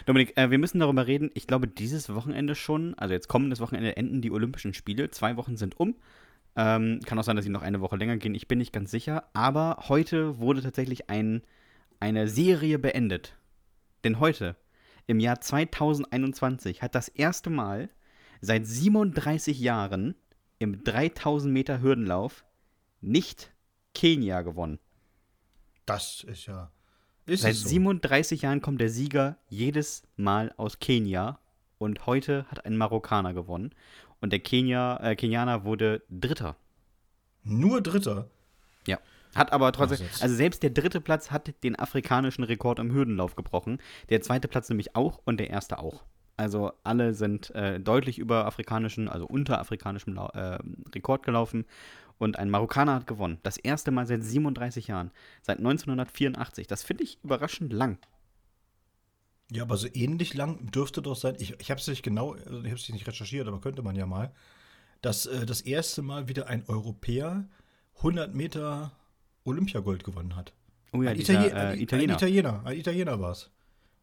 [0.05, 1.31] Dominik, äh, wir müssen darüber reden.
[1.33, 5.09] Ich glaube, dieses Wochenende schon, also jetzt kommendes Wochenende enden die Olympischen Spiele.
[5.11, 5.95] Zwei Wochen sind um.
[6.55, 8.35] Ähm, kann auch sein, dass sie noch eine Woche länger gehen.
[8.35, 9.29] Ich bin nicht ganz sicher.
[9.33, 11.41] Aber heute wurde tatsächlich ein,
[11.99, 13.37] eine Serie beendet.
[14.03, 14.55] Denn heute,
[15.07, 17.89] im Jahr 2021, hat das erste Mal
[18.41, 20.15] seit 37 Jahren
[20.59, 22.43] im 3000 Meter Hürdenlauf
[23.01, 23.51] nicht
[23.93, 24.79] Kenia gewonnen.
[25.85, 26.71] Das ist ja.
[27.25, 27.69] Ist Seit so.
[27.69, 31.39] 37 Jahren kommt der Sieger jedes Mal aus Kenia
[31.77, 33.71] und heute hat ein Marokkaner gewonnen
[34.19, 36.57] und der Kenia, äh, Kenianer wurde Dritter.
[37.43, 38.29] Nur Dritter.
[38.87, 38.99] Ja.
[39.35, 43.79] Hat aber trotzdem, also selbst der dritte Platz hat den afrikanischen Rekord im Hürdenlauf gebrochen.
[44.09, 46.03] Der zweite Platz nämlich auch und der erste auch.
[46.35, 50.57] Also alle sind äh, deutlich über afrikanischen, also unter afrikanischem äh,
[50.93, 51.65] Rekord gelaufen
[52.23, 53.39] und ein Marokkaner hat gewonnen.
[53.43, 56.67] Das erste Mal seit 37 Jahren, seit 1984.
[56.67, 57.97] Das finde ich überraschend lang.
[59.51, 61.35] Ja, aber so ähnlich lang dürfte doch sein.
[61.39, 63.95] Ich, ich habe es nicht genau, also ich habe es nicht recherchiert, aber könnte man
[63.95, 64.31] ja mal.
[65.01, 67.47] Dass äh, das erste Mal wieder ein Europäer
[67.97, 68.93] 100 Meter
[69.43, 70.53] Olympiagold gewonnen hat.
[70.93, 72.13] Oh ja, ein, dieser, Italien- äh, Italiener.
[72.13, 72.65] ein Italiener.
[72.65, 73.51] Ein Italiener war es.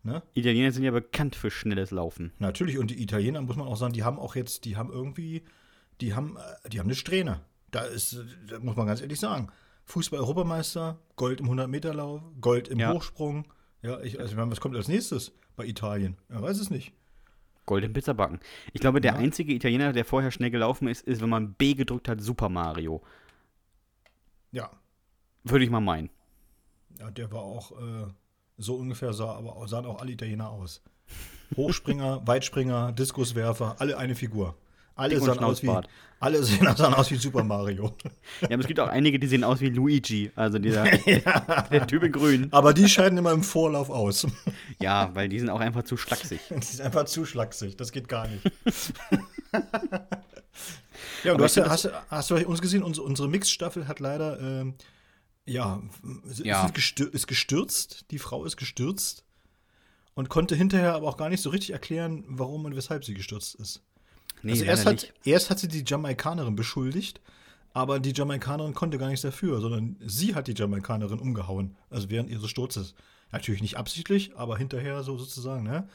[0.02, 0.22] Ne?
[0.34, 2.32] Italiener sind ja bekannt für schnelles Laufen.
[2.38, 5.42] Natürlich, und die Italiener, muss man auch sagen, die haben auch jetzt, die haben irgendwie,
[6.00, 7.40] die haben, äh, die haben eine Strähne.
[7.70, 8.16] Da ist,
[8.48, 9.48] da muss man ganz ehrlich sagen,
[9.84, 12.92] Fußball-Europameister, Gold im 100-Meter-Lauf, Gold im Ja.
[12.92, 13.46] Hochsprung.
[13.82, 16.16] Ja, ich, also ich meine, was kommt als nächstes bei Italien?
[16.28, 16.92] Er weiß es nicht.
[17.66, 18.40] Golden Pizzabacken.
[18.72, 19.18] Ich glaube, der Ja.
[19.18, 23.02] einzige Italiener, der vorher schnell gelaufen ist, ist, wenn man B gedrückt hat, Super Mario.
[24.52, 24.70] Ja,
[25.44, 26.10] Würde ich mal meinen.
[26.98, 28.06] ja der war auch äh,
[28.58, 30.82] so ungefähr, sah, aber auch- sahen auch alle Italiener aus.
[31.56, 34.56] Hochspringer, Weitspringer, Diskuswerfer, alle eine Figur.
[35.00, 35.70] Alle sahen aus, wie,
[36.20, 36.44] alle
[36.76, 37.94] sahen aus wie Super Mario.
[38.42, 40.30] Ja, aber es gibt auch einige, die sehen aus wie Luigi.
[40.34, 40.84] Also dieser
[41.70, 42.48] der Typ in Grün.
[42.52, 44.26] Aber die scheiden immer im Vorlauf aus.
[44.78, 46.40] Ja, weil die sind auch einfach zu schlaksig.
[46.50, 47.76] Die ist einfach zu schlaksig.
[47.76, 48.44] Das geht gar nicht.
[51.24, 54.40] ja, und du hast, ja, hast, hast du uns gesehen, unsere, unsere Mixstaffel hat leider,
[54.40, 54.74] ähm,
[55.46, 55.82] ja,
[56.42, 56.66] Ja.
[56.66, 58.06] Ist gestürzt.
[58.10, 59.24] Die Frau ist gestürzt.
[60.14, 63.54] Und konnte hinterher aber auch gar nicht so richtig erklären, warum und weshalb sie gestürzt
[63.54, 63.82] ist.
[64.42, 67.20] Nee, also erst hat, erst hat sie die Jamaikanerin beschuldigt,
[67.72, 72.30] aber die Jamaikanerin konnte gar nichts dafür, sondern sie hat die Jamaikanerin umgehauen, also während
[72.30, 72.94] ihres Sturzes.
[73.32, 75.88] Natürlich nicht absichtlich, aber hinterher so sozusagen, ne?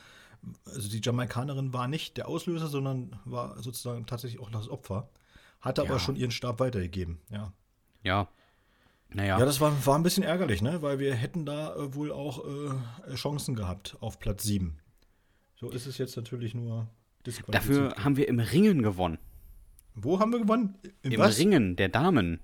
[0.66, 5.10] Also die Jamaikanerin war nicht der Auslöser, sondern war sozusagen tatsächlich auch das Opfer.
[5.60, 5.90] Hatte Ja.
[5.90, 7.52] aber schon ihren Stab weitergegeben, ja.
[8.04, 8.28] Ja.
[9.10, 9.40] Naja.
[9.40, 10.82] Ja, das war, war ein bisschen ärgerlich, ne?
[10.82, 14.78] Weil wir hätten da äh, wohl auch äh, Chancen gehabt auf Platz 7.
[15.56, 16.88] So ist es jetzt natürlich nur.
[17.48, 19.18] Dafür haben wir im Ringen gewonnen.
[19.96, 20.76] Wo haben wir gewonnen?
[21.02, 21.22] Im, Im?
[21.22, 22.40] Ringen der Damen.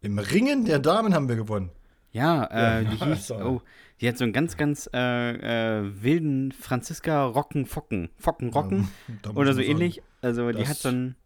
[0.00, 1.70] Im Ringen der Damen haben wir gewonnen.
[2.12, 3.44] Ja, äh, Ja, die hieß, also.
[3.44, 3.62] oh,
[4.00, 8.10] die hat so einen ganz, ganz äh, äh, wilden Franziska Rocken Focken.
[8.16, 8.88] Focken Rocken
[9.24, 10.02] muss oder so sagen, ähnlich.
[10.20, 11.16] Also die hat so einen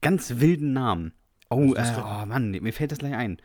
[0.00, 1.12] ganz wilden Namen.
[1.50, 3.38] Oh, Das äh, oh Mann, mir fällt das gleich ein.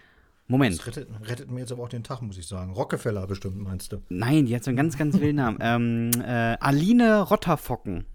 [0.47, 0.79] Moment.
[0.79, 2.71] Das rettet, rettet mir jetzt aber auch den Tag, muss ich sagen.
[2.73, 4.01] Rockefeller bestimmt, meinst du?
[4.09, 5.59] Nein, die hat so einen ganz, ganz wilden Namen.
[5.61, 8.05] Ähm, äh, Aline Rotterfocken.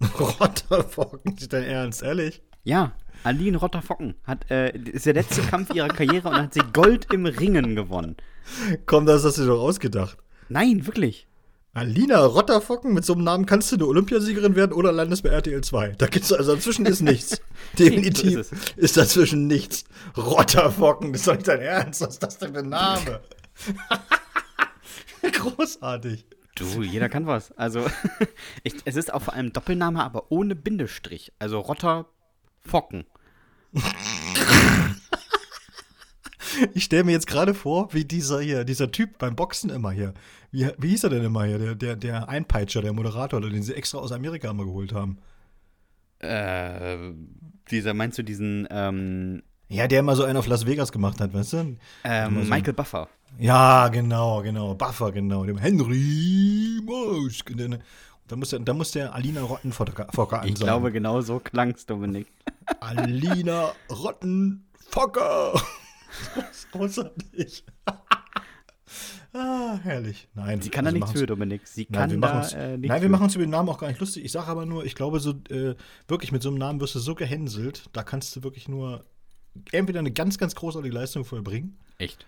[0.40, 2.42] Rotterfocken, ist dein Ernst, ehrlich?
[2.64, 2.92] Ja,
[3.24, 7.26] Aline Rotterfocken hat, äh, ist der letzte Kampf ihrer Karriere und hat sie Gold im
[7.26, 8.16] Ringen gewonnen.
[8.86, 10.18] Komm, das hast du dir doch ausgedacht.
[10.48, 11.26] Nein, wirklich.
[11.74, 15.60] Alina Rotterfocken, mit so einem Namen kannst du eine Olympiasiegerin werden oder landest bei RTL
[15.62, 15.94] 2.
[15.98, 17.40] Da gibt's also dazwischen ist nichts.
[17.78, 19.84] Definitiv so ist ist dazwischen nichts.
[20.16, 22.00] Rotterfocken, das ist doch nicht dein Ernst.
[22.00, 23.20] Was ist das denn für ein Name?
[25.32, 26.26] Großartig.
[26.58, 27.52] Du, jeder kann was.
[27.52, 27.86] Also,
[28.62, 31.32] ich, es ist auch vor allem Doppelname, aber ohne Bindestrich.
[31.38, 33.04] Also Rotterfocken.
[36.74, 40.14] Ich stelle mir jetzt gerade vor, wie dieser hier, dieser Typ beim Boxen immer hier.
[40.50, 41.58] Wie, wie hieß er denn immer hier?
[41.58, 45.18] Der, der, der Einpeitscher, der Moderator, den sie extra aus Amerika immer geholt haben.
[46.20, 47.12] Äh,
[47.70, 51.32] dieser, meinst du diesen, ähm, Ja, der immer so einen auf Las Vegas gemacht hat,
[51.32, 51.76] weißt du?
[52.04, 52.48] Ähm.
[52.48, 53.08] Michael Buffer?
[53.38, 54.74] Ja, genau, genau.
[54.74, 55.44] Buffer, genau.
[55.44, 56.80] Dem Henry
[57.56, 57.82] dann-
[58.26, 62.26] Da muss der, da muss der Alina Rottenfocker Ich glaube, genau so klang's, Dominik.
[62.80, 65.52] Alina Rottenfocker.
[66.34, 67.64] Das ist großartig.
[69.32, 70.28] ah, herrlich.
[70.34, 71.66] Nein, Sie kann da also nichts machen's- für, Dominik.
[71.66, 73.78] Sie Nein, kann wir da äh, nichts nein, wir machen uns über den Namen auch
[73.78, 74.24] gar nicht lustig.
[74.24, 75.74] Ich sage aber nur, ich glaube, so äh,
[76.06, 79.04] wirklich mit so einem Namen wirst du so gehänselt, da kannst du wirklich nur
[79.72, 82.26] entweder eine ganz, ganz großartige Leistung vollbringen Echt.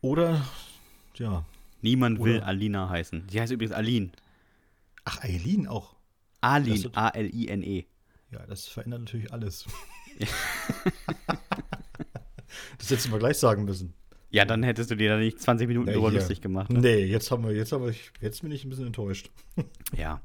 [0.00, 0.44] Oder,
[1.14, 1.44] ja.
[1.80, 3.28] Niemand will Oder- Alina heißen.
[3.30, 4.10] Sie heißt übrigens Aline.
[5.04, 5.94] Ach, Eileen auch.
[6.40, 7.86] Aline, A-L-I-N-E.
[8.30, 9.64] Ja, das verändert natürlich alles.
[12.78, 13.94] das hättest du mal gleich sagen müssen.
[14.30, 16.18] Ja, dann hättest du dir da nicht 20 Minuten drüber hier.
[16.18, 16.70] lustig gemacht.
[16.70, 16.80] Ne?
[16.80, 19.30] Nee, jetzt haben wir, jetzt aber ich, jetzt bin ich ein bisschen enttäuscht.
[19.96, 20.20] Ja.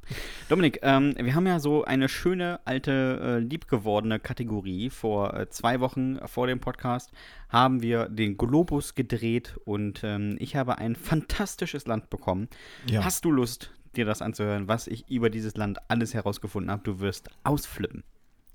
[0.49, 4.89] Dominik, ähm, wir haben ja so eine schöne, alte, äh, liebgewordene Kategorie.
[4.89, 7.11] Vor äh, zwei Wochen vor dem Podcast
[7.47, 12.49] haben wir den Globus gedreht und ähm, ich habe ein fantastisches Land bekommen.
[12.87, 13.05] Ja.
[13.05, 16.83] Hast du Lust, dir das anzuhören, was ich über dieses Land alles herausgefunden habe?
[16.83, 18.03] Du wirst ausflippen.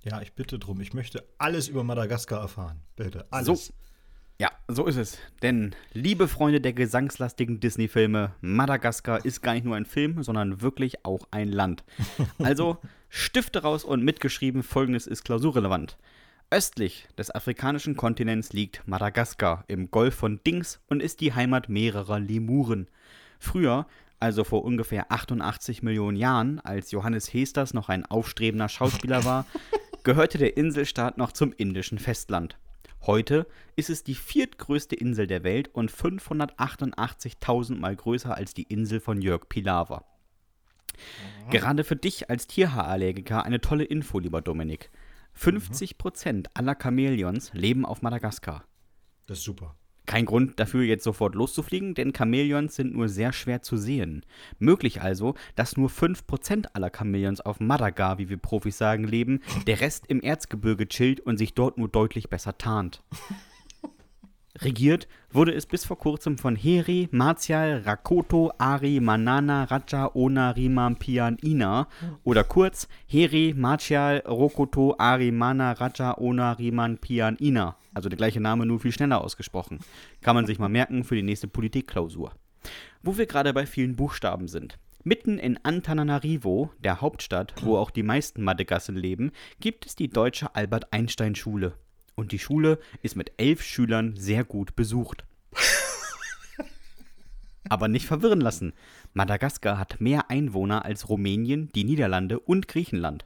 [0.04, 0.80] Ja, ich bitte drum.
[0.80, 2.82] Ich möchte alles über Madagaskar erfahren.
[2.96, 3.66] Bitte, alles.
[3.66, 3.74] So.
[4.40, 5.18] Ja, so ist es.
[5.42, 11.04] Denn, liebe Freunde der gesangslastigen Disney-Filme, Madagaskar ist gar nicht nur ein Film, sondern wirklich
[11.04, 11.82] auch ein Land.
[12.38, 15.98] Also, Stifte raus und mitgeschrieben, folgendes ist klausurrelevant.
[16.50, 22.20] Östlich des afrikanischen Kontinents liegt Madagaskar im Golf von Dings und ist die Heimat mehrerer
[22.20, 22.86] Lemuren.
[23.40, 23.86] Früher,
[24.20, 29.46] also vor ungefähr 88 Millionen Jahren, als Johannes Hesters noch ein aufstrebender Schauspieler war,
[30.04, 32.56] gehörte der Inselstaat noch zum indischen Festland.
[33.02, 39.00] Heute ist es die viertgrößte Insel der Welt und 588.000 Mal größer als die Insel
[39.00, 40.04] von Jörg Pilawa.
[41.50, 44.90] Gerade für dich als Tierhaarallergiker eine tolle Info, lieber Dominik.
[45.36, 48.64] 50% aller Chamäleons leben auf Madagaskar.
[49.26, 49.76] Das ist super.
[50.08, 54.24] Kein Grund dafür, jetzt sofort loszufliegen, denn Chamäleons sind nur sehr schwer zu sehen.
[54.58, 59.82] Möglich also, dass nur 5% aller Chamäleons auf Madagar, wie wir Profis sagen, leben, der
[59.82, 63.02] Rest im Erzgebirge chillt und sich dort nur deutlich besser tarnt.
[64.60, 70.96] Regiert wurde es bis vor kurzem von Heri, Martial, Rakoto, Ari, Manana, Raja, Ona, Riman,
[70.96, 71.86] Pian, Ina
[72.24, 77.76] oder kurz Heri, Martial, Rokoto, Ari, Mana, Raja, Ona, Riman, Pian, Ina.
[77.94, 79.78] Also der gleiche Name, nur viel schneller ausgesprochen.
[80.22, 82.32] Kann man sich mal merken für die nächste Politikklausur.
[83.02, 84.78] Wo wir gerade bei vielen Buchstaben sind.
[85.04, 90.54] Mitten in Antananarivo, der Hauptstadt, wo auch die meisten Madagassen leben, gibt es die deutsche
[90.56, 91.74] Albert-Einstein-Schule.
[92.18, 95.24] Und die Schule ist mit elf Schülern sehr gut besucht.
[97.68, 98.72] Aber nicht verwirren lassen.
[99.14, 103.24] Madagaskar hat mehr Einwohner als Rumänien, die Niederlande und Griechenland.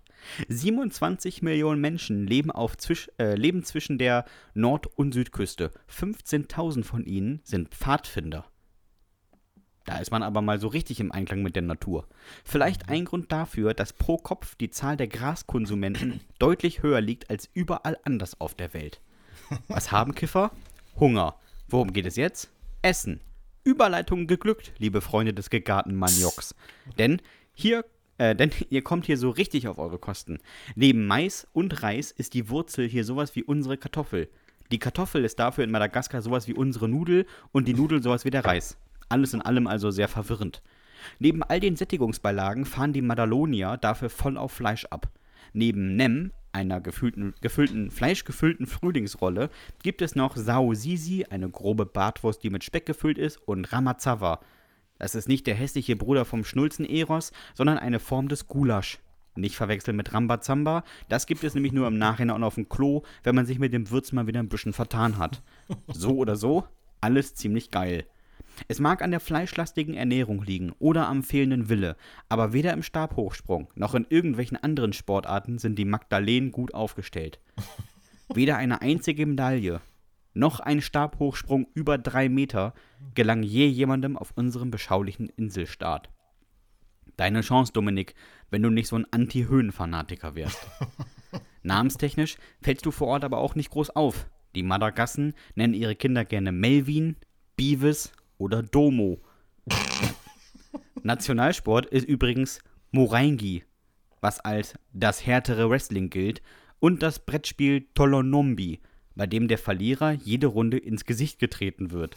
[0.48, 5.70] 27 Millionen Menschen leben, auf zwisch, äh, leben zwischen der Nord- und Südküste.
[5.88, 8.44] 15.000 von ihnen sind Pfadfinder.
[9.84, 12.06] Da ist man aber mal so richtig im Einklang mit der Natur.
[12.44, 17.48] Vielleicht ein Grund dafür, dass pro Kopf die Zahl der Graskonsumenten deutlich höher liegt als
[17.54, 19.00] überall anders auf der Welt.
[19.68, 20.52] Was haben Kiffer?
[20.98, 21.36] Hunger.
[21.68, 22.50] Worum geht es jetzt?
[22.82, 23.20] Essen.
[23.64, 26.54] Überleitung geglückt, liebe Freunde des gegarten Manioks.
[26.98, 27.20] Denn
[27.54, 27.84] hier
[28.18, 30.38] äh, denn ihr kommt hier so richtig auf eure Kosten.
[30.74, 34.28] Neben Mais und Reis ist die Wurzel hier sowas wie unsere Kartoffel.
[34.70, 38.30] Die Kartoffel ist dafür in Madagaskar sowas wie unsere Nudel und die Nudel sowas wie
[38.30, 38.78] der Reis.
[39.12, 40.62] Alles in allem also sehr verwirrend.
[41.18, 45.10] Neben all den Sättigungsbeilagen fahren die Madalonier dafür voll auf Fleisch ab.
[45.52, 49.50] Neben Nem, einer gefüllten, gefüllten, fleischgefüllten Frühlingsrolle,
[49.82, 54.40] gibt es noch Sao Sisi, eine grobe Bartwurst, die mit Speck gefüllt ist, und Ramazava.
[54.98, 58.98] Das ist nicht der hässliche Bruder vom Schnulzen Eros, sondern eine Form des Gulasch.
[59.34, 63.34] Nicht verwechseln mit Rambazamba, das gibt es nämlich nur im Nachhinein auf dem Klo, wenn
[63.34, 65.42] man sich mit dem Würz mal wieder ein bisschen vertan hat.
[65.88, 66.64] So oder so,
[67.02, 68.06] alles ziemlich geil.
[68.68, 71.96] Es mag an der fleischlastigen Ernährung liegen oder am fehlenden Wille,
[72.28, 77.40] aber weder im Stabhochsprung noch in irgendwelchen anderen Sportarten sind die Magdalenen gut aufgestellt.
[78.34, 79.82] Weder eine einzige Medaille
[80.34, 82.74] noch ein Stabhochsprung über drei Meter
[83.14, 86.10] gelang je jemandem auf unserem beschaulichen Inselstaat.
[87.16, 88.14] Deine Chance, Dominik,
[88.50, 90.66] wenn du nicht so ein Anti-Höhen-Fanatiker wärst.
[91.62, 94.30] Namenstechnisch fällst du vor Ort aber auch nicht groß auf.
[94.54, 97.16] Die Madagassen nennen ihre Kinder gerne Melvin,
[97.56, 98.12] Beavis
[98.42, 99.20] oder Domo.
[101.02, 102.58] Nationalsport ist übrigens
[102.90, 103.62] Moraingi,
[104.20, 106.42] was als das härtere Wrestling gilt,
[106.80, 108.80] und das Brettspiel Tolonombi,
[109.14, 112.16] bei dem der Verlierer jede Runde ins Gesicht getreten wird.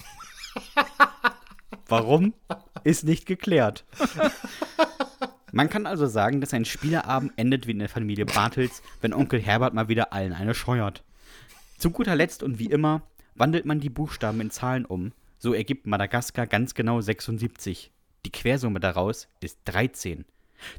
[1.87, 2.33] Warum?
[2.83, 3.85] Ist nicht geklärt.
[5.51, 9.39] Man kann also sagen, dass ein Spieleabend endet wie in der Familie Bartels, wenn Onkel
[9.39, 11.03] Herbert mal wieder allen eine scheuert.
[11.77, 13.03] Zu guter Letzt und wie immer
[13.35, 15.11] wandelt man die Buchstaben in Zahlen um.
[15.45, 17.91] So ergibt Madagaskar ganz genau 76.
[18.25, 20.25] Die Quersumme daraus ist 13.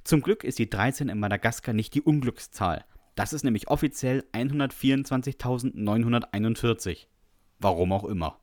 [0.02, 2.84] Zum Glück ist die 13 in Madagaskar nicht die Unglückszahl.
[3.14, 7.06] Das ist nämlich offiziell 124.941.
[7.60, 8.40] Warum auch immer.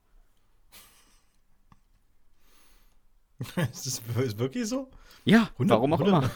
[3.74, 4.90] ist das wirklich so?
[5.26, 6.32] Ja, 100 warum auch 100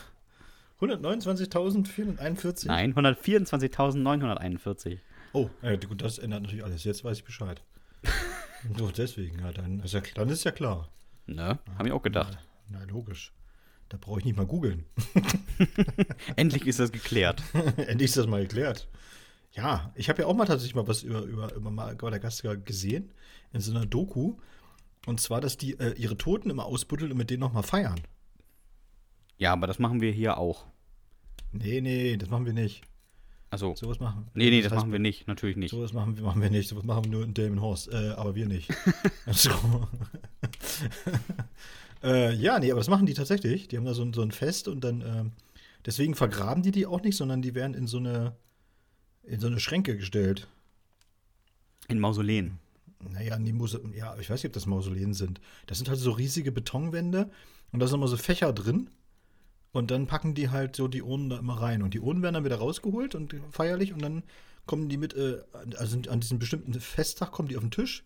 [0.82, 0.82] immer.
[0.82, 2.67] 129.441?
[2.67, 4.97] Nein, 124.941.
[5.32, 6.84] Oh, ja, gut, das ändert natürlich alles.
[6.84, 7.63] Jetzt weiß ich Bescheid.
[8.76, 10.90] Doch, deswegen, ja, dann ist ja, dann ist ja klar.
[11.26, 11.60] Ne?
[11.78, 12.38] Hab ich auch gedacht.
[12.70, 13.34] Na, logisch.
[13.90, 14.86] Da brauche ich nicht mal googeln.
[16.36, 17.42] Endlich ist das geklärt.
[17.78, 18.90] Endlich ist das mal geklärt.
[19.54, 23.12] Ja, ich habe ja auch mal tatsächlich mal was über, über, über Madagaskar gesehen,
[23.54, 24.36] in so einer Doku.
[25.06, 28.02] Und zwar, dass die äh, ihre Toten immer ausbuddeln und mit denen nochmal feiern.
[29.38, 30.66] Ja, aber das machen wir hier auch.
[31.52, 32.84] Nee, nee, das machen wir nicht.
[33.50, 35.72] Also, Sowas machen nee, nee, das heißt, machen wir nicht, natürlich nicht.
[35.72, 36.68] Sowas machen wir, machen wir nicht.
[36.68, 37.88] Sowas machen wir nur in Damon Horst.
[37.92, 38.70] Äh, aber wir nicht.
[42.04, 43.68] äh, ja, nee, aber das machen die tatsächlich.
[43.68, 45.32] Die haben da so, ein- so ein Fest und dann, ähm,
[45.86, 48.36] deswegen vergraben die die auch nicht, sondern die werden in so eine,
[49.24, 50.48] in so eine Schränke gestellt.
[51.88, 52.60] In Mausoleen.
[53.10, 55.40] Naja, die Muse ja, ich weiß nicht, ob das Mausoleen sind.
[55.68, 57.30] Das sind halt so riesige Betonwände
[57.72, 58.90] und da sind immer so Fächer drin.
[59.78, 61.84] Und dann packen die halt so die Urnen da immer rein.
[61.84, 64.24] Und die Urnen werden dann wieder rausgeholt und feierlich und dann
[64.66, 65.38] kommen die mit, äh,
[65.78, 68.04] also an diesem bestimmten Festtag kommen die auf den Tisch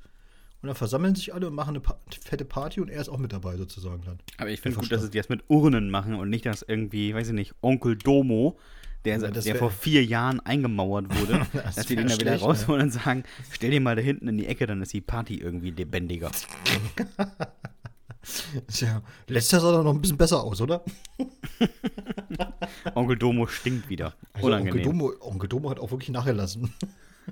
[0.61, 3.17] und dann versammeln sich alle und machen eine pa fette Party und er ist auch
[3.17, 4.19] mit dabei sozusagen dann.
[4.37, 7.29] Aber ich finde gut, dass sie das mit Urnen machen und nicht, dass irgendwie, weiß
[7.29, 8.59] ich nicht, Onkel Domo,
[9.05, 12.43] der, Ja, der vor vier Jahren eingemauert wurde, Das dass die den da wieder schlecht,
[12.43, 15.35] rausholen und sagen, stell dir mal da hinten in die Ecke, dann ist die Party
[15.35, 16.31] irgendwie lebendiger.
[18.67, 20.83] Tja, letzter sah doch noch ein bisschen besser aus, oder?
[22.95, 24.13] Onkel Domo stinkt wieder.
[24.33, 24.83] Also Onkel Unangenehm.
[24.83, 26.73] Domo, Onkel Domo hat auch wirklich nachgelassen.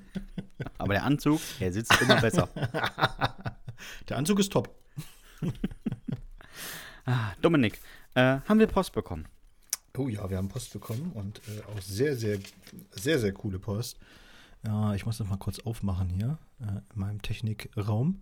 [0.77, 2.49] Aber der Anzug, der sitzt immer besser.
[4.07, 4.69] Der Anzug ist top.
[7.05, 7.79] Ah, Dominik,
[8.13, 9.27] äh, haben wir Post bekommen?
[9.97, 12.39] Oh ja, wir haben Post bekommen und äh, auch sehr, sehr,
[12.91, 13.97] sehr, sehr coole Post.
[14.65, 18.21] Ja, ich muss das mal kurz aufmachen hier äh, in meinem Technikraum.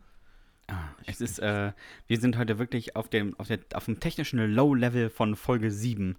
[0.69, 1.71] Ah, es ist, äh,
[2.07, 6.17] wir sind heute wirklich auf dem, auf, der, auf dem technischen Low-Level von Folge 7.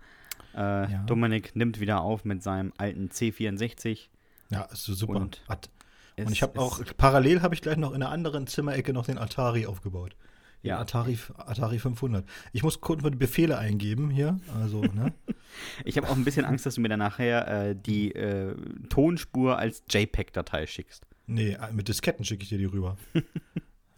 [0.54, 1.02] Äh, Ja.
[1.06, 4.08] Dominik nimmt wieder auf mit seinem alten C64.
[4.50, 5.16] Ja, ist super.
[5.16, 5.68] Und At-
[6.16, 9.04] Es und ich habe auch, parallel habe ich gleich noch in der anderen Zimmerecke noch
[9.06, 10.16] den Atari aufgebaut.
[10.64, 10.78] Den Ja.
[10.80, 12.26] Atari, Atari 500.
[12.52, 14.40] Ich muss kurz mal die Befehle eingeben hier.
[14.60, 15.12] Also, ne?
[15.84, 18.54] Ich habe auch ein bisschen Angst, dass du mir dann nachher äh, die äh,
[18.88, 21.06] Tonspur als JPEG-Datei schickst.
[21.26, 22.96] nee, mit Disketten schicke ich dir die rüber.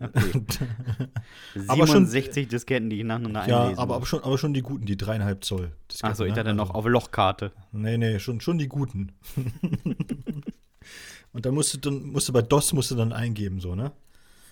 [0.00, 0.42] Okay.
[1.68, 4.08] Aber schon- 67 Disketten, die ich nacheinander ja, einlesen aber, aber, muss.
[4.08, 5.72] schon, aber schon die guten, die dreieinhalb Zoll.
[5.90, 6.36] Disketten, Achso, ich ne?
[6.36, 7.52] dachte noch Also- auf Lochkarte.
[7.72, 9.12] Nee, nee, schon, schon die guten.
[11.32, 13.92] und dann musst du dann musst du bei DOS musst du dann eingeben, so, ne?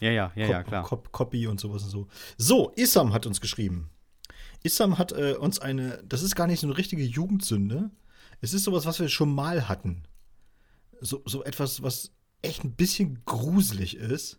[0.00, 0.84] Ja, ja, ja, ja, Cop- klar.
[0.84, 2.08] Cop- Copy und sowas und so.
[2.36, 3.90] So, Issam hat uns geschrieben.
[4.62, 7.90] Issam hat äh, uns eine, das ist gar nicht so eine richtige Jugendsünde.
[8.40, 10.04] Es ist sowas, was wir schon mal hatten.
[11.00, 14.38] So, so etwas, was echt ein bisschen gruselig ist.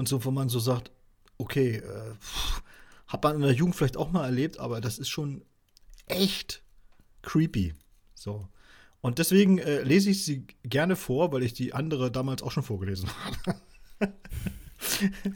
[0.00, 0.90] Und so, wo man so sagt,
[1.36, 2.62] okay, äh, pff,
[3.06, 5.42] hat man in der Jugend vielleicht auch mal erlebt, aber das ist schon
[6.06, 6.62] echt
[7.20, 7.74] creepy.
[8.14, 8.48] So.
[9.02, 12.62] Und deswegen äh, lese ich sie gerne vor, weil ich die andere damals auch schon
[12.62, 14.14] vorgelesen habe.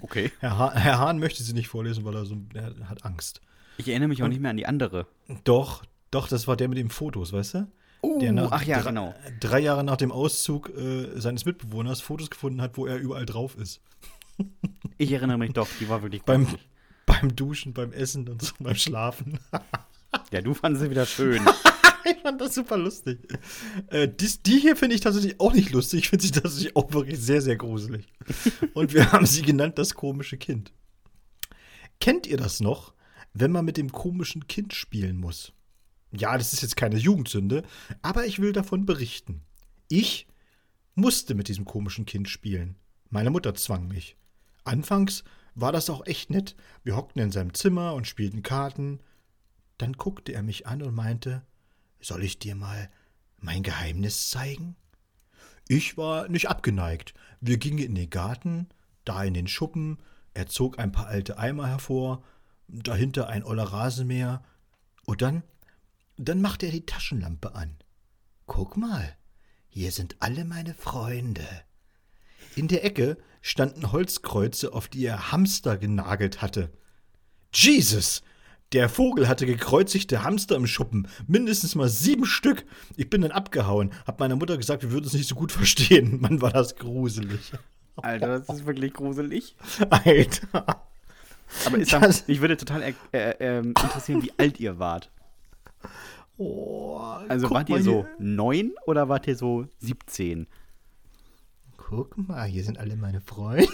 [0.00, 0.32] Okay.
[0.40, 3.42] Herr, ha Herr Hahn möchte sie nicht vorlesen, weil er so er hat Angst.
[3.76, 5.06] Ich erinnere mich auch nicht mehr an die andere.
[5.44, 7.72] Doch, doch, das war der mit den Fotos, weißt du?
[8.00, 9.14] Oh, der nach ach ja, drei, genau.
[9.40, 13.58] drei Jahre nach dem Auszug äh, seines Mitbewohners Fotos gefunden hat, wo er überall drauf
[13.58, 13.82] ist.
[14.98, 16.68] Ich erinnere mich doch, die war wirklich Beim, gruselig.
[17.06, 19.38] beim Duschen, beim Essen und so, beim Schlafen.
[20.30, 21.42] Ja, du fandest sie wieder schön.
[22.04, 23.18] ich fand das super lustig.
[23.88, 26.04] Äh, dies, die hier finde ich tatsächlich auch nicht lustig.
[26.04, 28.06] Ich finde sie tatsächlich auch wirklich sehr, sehr gruselig.
[28.74, 30.72] Und wir haben sie genannt das komische Kind.
[32.00, 32.94] Kennt ihr das noch,
[33.32, 35.52] wenn man mit dem komischen Kind spielen muss?
[36.12, 37.64] Ja, das ist jetzt keine Jugendsünde,
[38.00, 39.40] aber ich will davon berichten.
[39.88, 40.28] Ich
[40.94, 42.76] musste mit diesem komischen Kind spielen.
[43.10, 44.16] Meine Mutter zwang mich.
[44.64, 45.24] Anfangs
[45.54, 46.56] war das auch echt nett.
[46.82, 49.00] Wir hockten in seinem Zimmer und spielten Karten.
[49.78, 51.42] Dann guckte er mich an und meinte,
[52.00, 52.90] soll ich dir mal
[53.38, 54.76] mein Geheimnis zeigen?
[55.68, 57.14] Ich war nicht abgeneigt.
[57.40, 58.68] Wir gingen in den Garten,
[59.04, 59.98] da in den Schuppen,
[60.34, 62.22] er zog ein paar alte Eimer hervor,
[62.68, 64.42] dahinter ein oller Rasenmäher,
[65.06, 65.42] und dann,
[66.16, 67.76] dann machte er die Taschenlampe an.
[68.46, 69.16] Guck mal,
[69.68, 71.46] hier sind alle meine Freunde.
[72.56, 76.70] In der Ecke standen Holzkreuze, auf die er Hamster genagelt hatte.
[77.52, 78.22] Jesus!
[78.72, 82.64] Der Vogel hatte gekreuzigte Hamster im Schuppen, mindestens mal sieben Stück.
[82.96, 86.20] Ich bin dann abgehauen, hab meiner Mutter gesagt, wir würden es nicht so gut verstehen.
[86.22, 87.52] Mann, war das gruselig.
[87.96, 89.54] Alter, das ist wirklich gruselig.
[89.90, 90.80] Alter.
[91.66, 95.10] Aber ist Das- mich würde total äh, äh, ähm, interessieren, wie alt ihr wart.
[96.38, 96.96] Oh,
[97.28, 100.48] Also wart ihr so neun oder wart ihr so 17?
[101.88, 103.68] Guck mal, hier sind alle meine Freunde.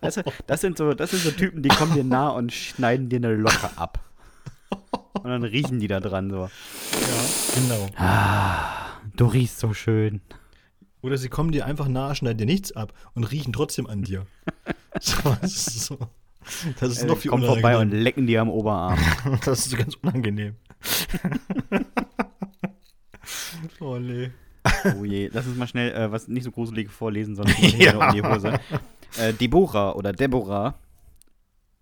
[0.00, 3.16] Das, das, sind so, das sind so Typen, die kommen dir nah und schneiden dir
[3.16, 4.00] eine Locke ab.
[5.12, 6.48] Und dann riechen die da dran so.
[6.92, 7.88] Ja, genau.
[9.16, 10.20] Du riechst so schön.
[11.02, 14.26] Oder sie kommen dir einfach nahe, schneiden dir nichts ab und riechen trotzdem an dir.
[14.98, 15.98] So, das ist, so.
[16.80, 18.02] das ist noch viel Kommen Äh, vorbei und unangenehm.
[18.02, 18.98] lecken dir am Oberarm.
[19.44, 20.56] Das ist ganz unangenehm.
[23.78, 24.32] oh nee.
[24.96, 28.08] Oh je, lass uns mal schnell äh, was nicht so gruseliges vorlesen, sondern ja.
[28.08, 28.60] in die Hose.
[29.18, 30.74] Äh, Deborah oder Deborah,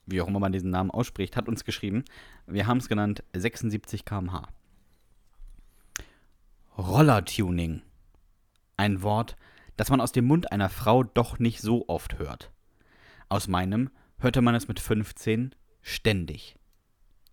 [0.07, 2.05] wie auch immer man diesen Namen ausspricht, hat uns geschrieben.
[2.47, 4.49] Wir haben es genannt 76 km/h.
[6.79, 7.83] Rollertuning.
[8.77, 9.37] Ein Wort,
[9.77, 12.53] das man aus dem Mund einer Frau doch nicht so oft hört.
[13.29, 16.57] Aus meinem hörte man es mit 15 ständig.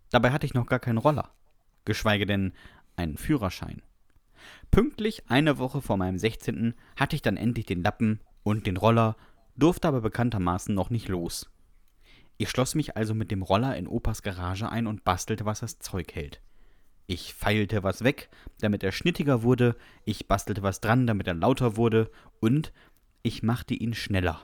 [0.09, 1.29] Dabei hatte ich noch gar keinen Roller,
[1.85, 2.53] geschweige denn
[2.95, 3.81] einen Führerschein.
[4.75, 6.73] Pünktlich eine Woche vor meinem 16.
[6.97, 9.15] hatte ich dann endlich den Lappen und den Roller,
[9.55, 11.49] durfte aber bekanntermaßen noch nicht los.
[12.35, 15.79] Ich schloss mich also mit dem Roller in Opas Garage ein und bastelte, was das
[15.79, 16.41] Zeug hält.
[17.07, 18.27] Ich feilte was weg,
[18.59, 22.11] damit er schnittiger wurde, ich bastelte was dran, damit er lauter wurde,
[22.41, 22.73] und
[23.23, 24.43] ich machte ihn schneller.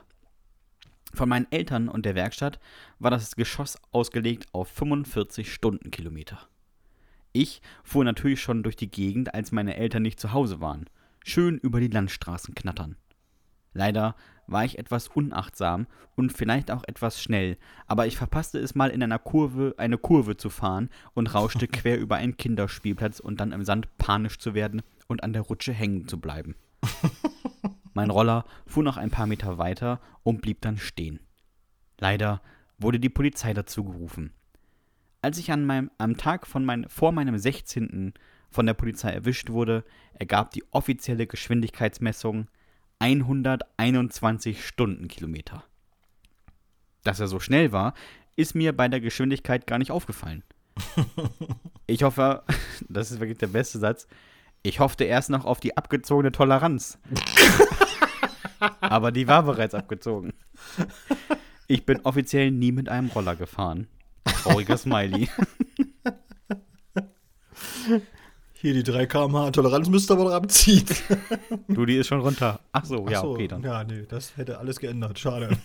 [1.12, 2.58] Von meinen Eltern und der Werkstatt
[2.98, 6.48] war das Geschoss ausgelegt auf 45 Stundenkilometer.
[7.32, 10.86] Ich fuhr natürlich schon durch die Gegend, als meine Eltern nicht zu Hause waren,
[11.24, 12.96] schön über die Landstraßen knattern.
[13.72, 14.16] Leider
[14.46, 17.56] war ich etwas unachtsam und vielleicht auch etwas schnell,
[17.86, 21.98] aber ich verpasste es mal in einer Kurve, eine Kurve zu fahren und rauschte quer
[21.98, 26.06] über einen Kinderspielplatz und dann im Sand panisch zu werden und an der Rutsche hängen
[26.08, 26.54] zu bleiben.
[27.94, 31.20] Mein Roller fuhr noch ein paar Meter weiter und blieb dann stehen.
[31.98, 32.42] Leider
[32.78, 34.32] wurde die Polizei dazu gerufen.
[35.22, 38.12] Als ich an meinem, am Tag von mein, vor meinem 16.
[38.50, 42.48] von der Polizei erwischt wurde, ergab die offizielle Geschwindigkeitsmessung
[42.98, 45.62] 121 Stundenkilometer.
[47.04, 47.94] Dass er so schnell war,
[48.34, 50.42] ist mir bei der Geschwindigkeit gar nicht aufgefallen.
[51.88, 52.44] Ich hoffe,
[52.88, 54.06] das ist wirklich der beste Satz,
[54.62, 56.98] ich hoffte erst noch auf die abgezogene Toleranz.
[58.80, 60.32] Aber die war bereits abgezogen.
[61.66, 63.88] Ich bin offiziell nie mit einem Roller gefahren.
[64.42, 65.28] Trauriger Smiley.
[68.54, 70.86] Hier die 3 km/h Toleranz müsste aber noch abziehen.
[71.68, 72.60] Du, die ist schon runter.
[72.70, 73.62] Ach so, Ach ja, so, okay dann.
[73.62, 75.18] Ja, nee, das hätte alles geändert.
[75.18, 75.58] Schade.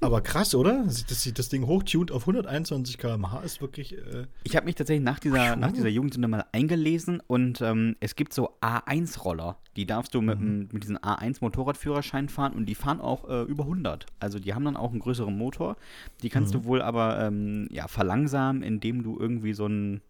[0.00, 0.84] Aber krass, oder?
[0.84, 3.96] Dass sich das Ding hochtuned auf 121 km/h ist wirklich.
[3.96, 5.60] Äh, Ich habe mich tatsächlich nach dieser, Puh.
[5.60, 9.58] nach dieser Jugendsünde mal eingelesen und ähm, es gibt so A1-Roller.
[9.76, 13.64] Die darfst du mit, dem- mit diesem A1-Motorradführerschein fahren und die fahren auch äh, über
[13.64, 14.06] 100.
[14.20, 15.76] Also die haben dann auch einen größeren Motor.
[16.22, 20.00] Die kannst du wohl aber ähm, ja, verlangsamen, indem du irgendwie so ein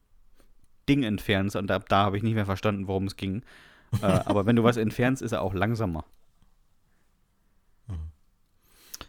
[0.88, 1.56] Ding entfernst.
[1.56, 3.42] Und ab da habe ich nicht mehr verstanden, worum es ging.
[4.00, 6.04] äh, aber wenn du was entfernst, ist er auch langsamer.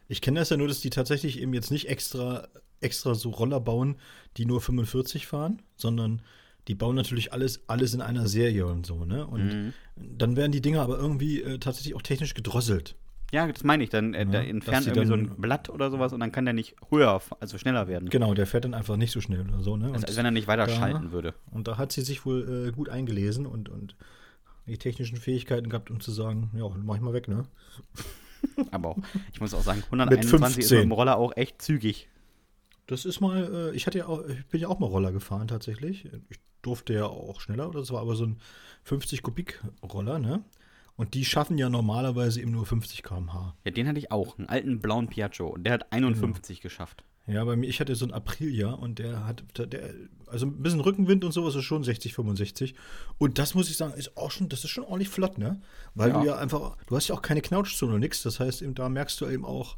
[0.07, 2.47] Ich kenne das ja nur, dass die tatsächlich eben jetzt nicht extra,
[2.81, 3.97] extra so Roller bauen,
[4.37, 6.21] die nur 45 fahren, sondern
[6.67, 9.25] die bauen natürlich alles, alles in einer Serie und so, ne?
[9.25, 9.73] Und Mhm.
[9.95, 12.95] dann werden die Dinger aber irgendwie äh, tatsächlich auch technisch gedrosselt.
[13.33, 13.89] Ja, das meine ich.
[13.89, 16.45] Dann äh, Ja, dass entfernt irgendwie so dann- ein Blatt oder sowas und dann kann
[16.45, 18.09] der nicht höher, also schneller werden.
[18.09, 19.87] Genau, der fährt dann einfach nicht so schnell oder so, ne?
[19.87, 21.33] Als, Und, als wenn er nicht weiter da- schalten würde.
[21.51, 23.95] und da hat sie sich wohl äh, gut eingelesen und, und
[24.65, 27.45] die technischen Fähigkeiten gehabt, um zu sagen, ja, mach ich mal weg, ne?
[28.71, 28.97] Aber auch,
[29.33, 30.79] ich muss auch sagen, 121 ist mit 15.
[30.81, 32.09] dem Roller auch echt zügig.
[32.87, 35.47] Das ist mal, äh, ich hatte ja auch, ich bin ja auch mal Roller gefahren
[35.47, 36.05] tatsächlich.
[36.29, 38.39] Ich durfte ja auch schneller, das war aber so ein
[38.83, 40.43] 50 Kubik Roller, ne?
[40.95, 43.55] Und die schaffen ja normalerweise eben nur 50 km/h.
[43.63, 45.47] Ja, den hatte ich auch, einen alten blauen Piaggio.
[45.47, 47.03] Und der hat 51 geschafft.
[47.27, 49.93] Ja, bei mir, ich hatte so einen Aprilia und der hat, der,
[50.27, 52.73] also ein bisschen Rückenwind und sowas ist schon 60, 65.
[53.17, 55.61] Und das muss ich sagen, ist auch schon, das ist schon ordentlich flott, ne?
[55.93, 56.19] Weil Ja.
[56.21, 58.23] du ja einfach, du hast ja auch keine Knautschzone oder nix.
[58.23, 59.75] Das heißt, eben, da merkst du eben auch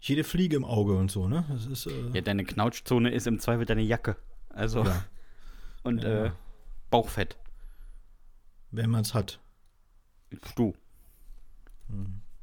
[0.00, 1.44] jede Fliege im Auge und so, ne?
[1.48, 4.16] Das ist, äh, Ja, deine Knautschzone ist im Zweifel deine Jacke.
[4.50, 5.04] Also, Ja.
[5.84, 6.26] und Ja.
[6.26, 6.30] äh,
[6.90, 7.38] Bauchfett.
[8.70, 9.38] wenn man es hat.
[10.56, 10.74] Du.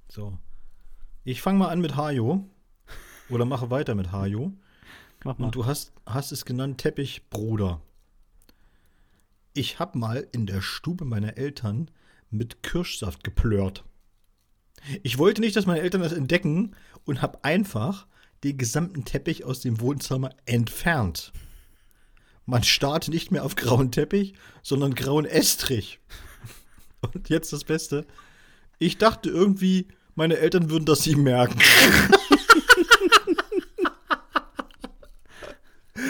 [0.09, 0.37] So.
[1.23, 2.47] Ich fange mal an mit Hajo.
[3.29, 4.53] Oder mache weiter mit Hajo.
[5.23, 5.47] Mach mal.
[5.47, 7.81] Und du hast, hast es genannt Teppichbruder.
[9.53, 11.91] Ich habe mal in der Stube meiner Eltern
[12.29, 13.83] mit Kirschsaft geplört.
[15.03, 16.75] Ich wollte nicht, dass meine Eltern das entdecken
[17.05, 18.07] und habe einfach
[18.43, 21.33] den gesamten Teppich aus dem Wohnzimmer entfernt.
[22.45, 25.99] Man starrte nicht mehr auf grauen Teppich, sondern grauen Estrich.
[27.01, 28.05] Und jetzt das Beste.
[28.77, 31.59] Ich dachte irgendwie, meine Eltern würden das nie merken.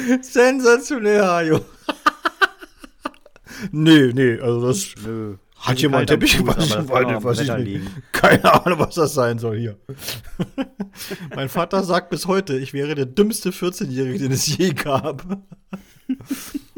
[0.22, 1.66] Sensationell, Hajo.
[3.72, 5.36] nee, nee, also das Nö.
[5.58, 7.88] hat hier mal einen Teppich Fuß, weiß aber ich, liegen.
[8.12, 9.78] Keine Ahnung, was das sein soll hier.
[11.36, 15.26] mein Vater sagt bis heute, ich wäre der dümmste 14-Jährige, den es je gab.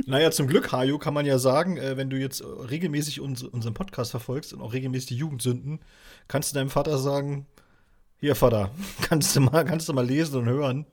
[0.06, 3.44] naja, zum Glück, Hajo, kann man ja sagen, äh, wenn du jetzt äh, regelmäßig uns,
[3.44, 5.80] unseren Podcast verfolgst und auch regelmäßig die Jugendsünden,
[6.28, 7.48] kannst du deinem Vater sagen,
[8.22, 10.86] hier, Vater, kannst du mal, kannst du mal lesen und hören.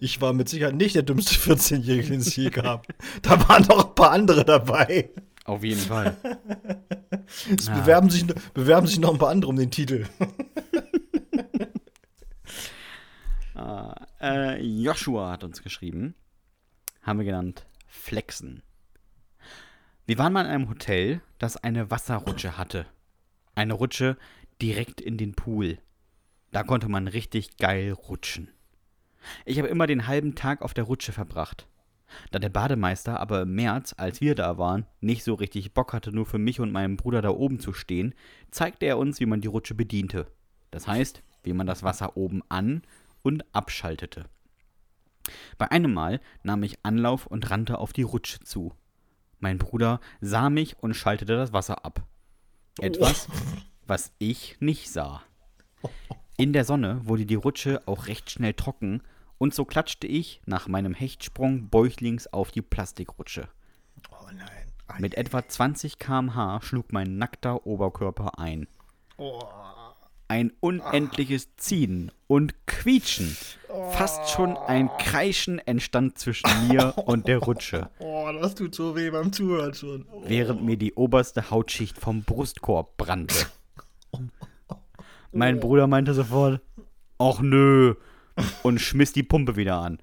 [0.00, 2.86] Ich war mit Sicherheit nicht der dümmste 14-Jährige, den es je gab.
[3.22, 5.10] Da waren noch ein paar andere dabei.
[5.44, 6.16] Auf jeden Fall.
[7.56, 10.06] Es bewerben, sich, bewerben sich noch ein paar andere um den Titel.
[13.54, 16.14] Ah, äh, Joshua hat uns geschrieben.
[17.02, 18.62] Haben wir genannt Flexen.
[20.06, 22.86] Wir waren mal in einem Hotel, das eine Wasserrutsche hatte.
[23.54, 24.16] Eine Rutsche
[24.60, 25.78] direkt in den Pool.
[26.52, 28.48] Da konnte man richtig geil rutschen.
[29.44, 31.66] Ich habe immer den halben Tag auf der Rutsche verbracht.
[32.30, 36.12] Da der Bademeister aber im März, als wir da waren, nicht so richtig Bock hatte,
[36.12, 38.14] nur für mich und meinen Bruder da oben zu stehen,
[38.50, 40.26] zeigte er uns, wie man die Rutsche bediente.
[40.70, 42.82] Das heißt, wie man das Wasser oben an
[43.22, 44.24] und abschaltete.
[45.58, 48.72] Bei einem Mal nahm ich Anlauf und rannte auf die Rutsche zu.
[49.38, 52.06] Mein Bruder sah mich und schaltete das Wasser ab.
[52.78, 53.28] Etwas,
[53.86, 55.22] was ich nicht sah.
[56.40, 59.02] In der Sonne wurde die Rutsche auch recht schnell trocken
[59.36, 63.46] und so klatschte ich nach meinem Hechtsprung bäuchlings auf die Plastikrutsche.
[64.10, 64.98] Oh nein.
[64.98, 68.68] Mit etwa 20 km/h schlug mein nackter Oberkörper ein.
[69.18, 69.42] Oh.
[70.28, 73.36] Ein unendliches Ziehen und Quietschen.
[73.90, 79.10] Fast schon ein Kreischen entstand zwischen mir und der Rutsche, oh, das tut so weh
[79.10, 80.06] beim Zuhören schon.
[80.10, 80.22] Oh.
[80.26, 83.46] während mir die oberste Hautschicht vom Brustkorb brannte.
[85.32, 86.60] Mein Bruder meinte sofort,
[87.18, 87.94] ach nö,
[88.62, 89.98] und schmiss die Pumpe wieder an.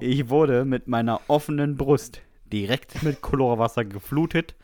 [0.00, 2.22] Ich wurde mit meiner offenen Brust
[2.52, 4.54] direkt mit Chlorwasser geflutet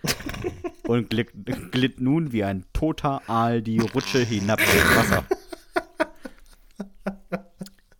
[0.84, 1.30] und glitt,
[1.70, 5.24] glitt nun wie ein toter Aal die Rutsche hinab ins Wasser.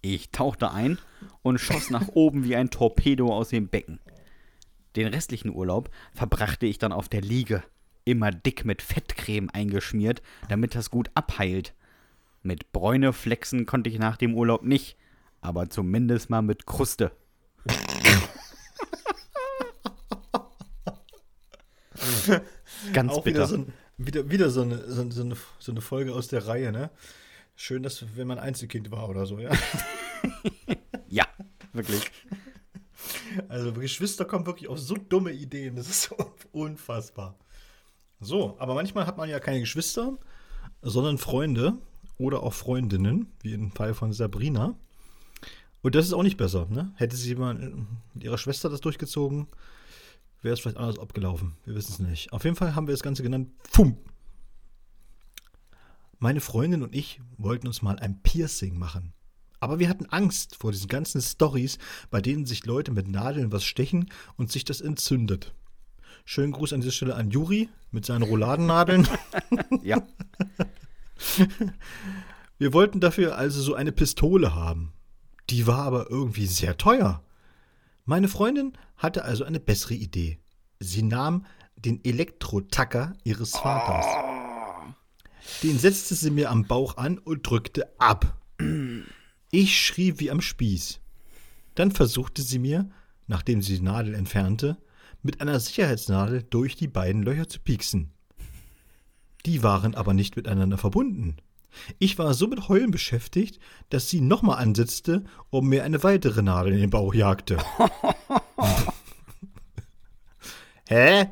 [0.00, 0.98] Ich tauchte ein
[1.42, 4.00] und schoss nach oben wie ein Torpedo aus dem Becken.
[4.96, 7.62] Den restlichen Urlaub verbrachte ich dann auf der Liege,
[8.10, 11.74] immer dick mit Fettcreme eingeschmiert, damit das gut abheilt.
[12.42, 14.96] Mit Bräune flexen konnte ich nach dem Urlaub nicht,
[15.40, 17.12] aber zumindest mal mit Kruste.
[22.92, 23.38] Ganz Auch bitter.
[23.38, 26.70] wieder, so, ein, wieder, wieder so, eine, so, eine, so eine Folge aus der Reihe,
[26.72, 26.90] ne?
[27.56, 29.50] Schön, dass, wenn man Einzelkind war oder so, ja.
[31.08, 31.26] Ja,
[31.72, 32.10] wirklich.
[33.48, 35.76] Also Geschwister kommen wirklich auf so dumme Ideen.
[35.76, 36.16] Das ist so
[36.52, 37.38] unfassbar.
[38.20, 40.18] So, aber manchmal hat man ja keine Geschwister,
[40.82, 41.78] sondern Freunde
[42.18, 44.74] oder auch Freundinnen, wie im Fall von Sabrina.
[45.82, 46.66] Und das ist auch nicht besser.
[46.68, 46.92] Ne?
[46.96, 47.54] Hätte sie mal
[48.14, 49.46] mit ihrer Schwester das durchgezogen,
[50.42, 51.56] wäre es vielleicht anders abgelaufen.
[51.64, 52.32] Wir wissen es nicht.
[52.32, 53.96] Auf jeden Fall haben wir das Ganze genannt Fum.
[56.18, 59.12] Meine Freundin und ich wollten uns mal ein Piercing machen.
[59.60, 61.78] Aber wir hatten Angst vor diesen ganzen Stories,
[62.10, 65.54] bei denen sich Leute mit Nadeln was stechen und sich das entzündet.
[66.30, 69.08] Schönen Gruß an dieser Stelle an Juri mit seinen Rouladennadeln.
[69.82, 70.06] Ja.
[72.58, 74.92] Wir wollten dafür also so eine Pistole haben.
[75.48, 77.22] Die war aber irgendwie sehr teuer.
[78.04, 80.38] Meine Freundin hatte also eine bessere Idee.
[80.80, 84.04] Sie nahm den Elektrotacker ihres Vaters.
[85.62, 88.36] Den setzte sie mir am Bauch an und drückte ab.
[89.50, 91.00] Ich schrie wie am Spieß.
[91.74, 92.90] Dann versuchte sie mir,
[93.28, 94.76] nachdem sie die Nadel entfernte,
[95.22, 98.12] mit einer Sicherheitsnadel durch die beiden Löcher zu pieksen.
[99.46, 101.36] Die waren aber nicht miteinander verbunden.
[101.98, 103.60] Ich war so mit Heulen beschäftigt,
[103.90, 107.58] dass sie nochmal ansetzte und mir eine weitere Nadel in den Bauch jagte.
[110.88, 111.30] Hä?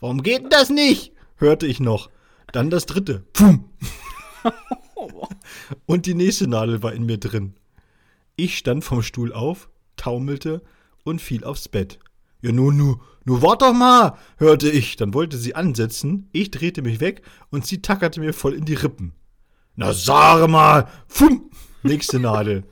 [0.00, 1.12] Warum geht denn das nicht?
[1.36, 2.10] hörte ich noch.
[2.52, 3.24] Dann das dritte.
[3.34, 3.68] Pfum.
[5.86, 7.54] und die nächste Nadel war in mir drin.
[8.36, 10.62] Ich stand vom Stuhl auf, taumelte
[11.04, 11.98] und fiel aufs Bett.
[12.44, 14.96] Ja, nu, nu, nu, wart doch mal, hörte ich.
[14.96, 18.74] Dann wollte sie ansetzen, ich drehte mich weg und sie tackerte mir voll in die
[18.74, 19.14] Rippen.
[19.76, 21.50] Na, sage mal, fum,
[21.82, 22.64] nächste Nadel.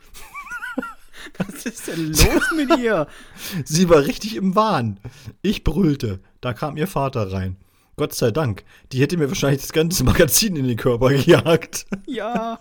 [1.39, 3.07] Was ist denn los mit ihr?
[3.65, 5.01] Sie war richtig im Wahn.
[5.41, 6.21] Ich brüllte.
[6.43, 7.57] Da kam ihr Vater rein.
[7.97, 8.65] Gott sei Dank.
[8.93, 11.87] Die hätte mir wahrscheinlich das ganze Magazin in den Körper gejagt.
[12.07, 12.59] Ja.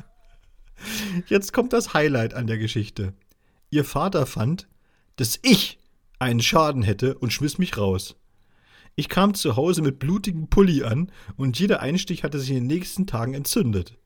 [1.27, 3.13] Jetzt kommt das Highlight an der Geschichte.
[3.69, 4.69] Ihr Vater fand,
[5.17, 5.80] dass ich
[6.21, 8.15] einen Schaden hätte und schmiss mich raus.
[8.95, 12.67] Ich kam zu Hause mit blutigem Pulli an und jeder Einstich hatte sich in den
[12.67, 13.97] nächsten Tagen entzündet.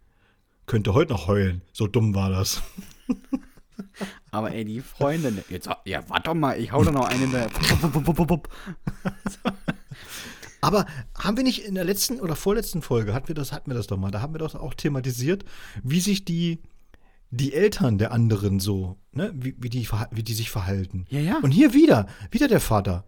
[0.65, 2.61] Könnte heute noch heulen, so dumm war das.
[4.31, 5.43] Aber ey, die Freundin.
[5.49, 7.49] Jetzt, ja, warte doch mal, ich hau da noch einen in der.
[10.61, 10.85] Aber
[11.17, 13.87] haben wir nicht in der letzten oder vorletzten Folge, hatten wir das, hatten wir das
[13.87, 15.45] doch mal, da haben wir doch auch thematisiert,
[15.83, 16.63] wie sich die,
[17.35, 21.05] die Eltern der anderen so, ne, wie, wie, die, wie die sich verhalten.
[21.09, 21.39] Ja, ja.
[21.41, 23.03] Und hier wieder, wieder der Vater.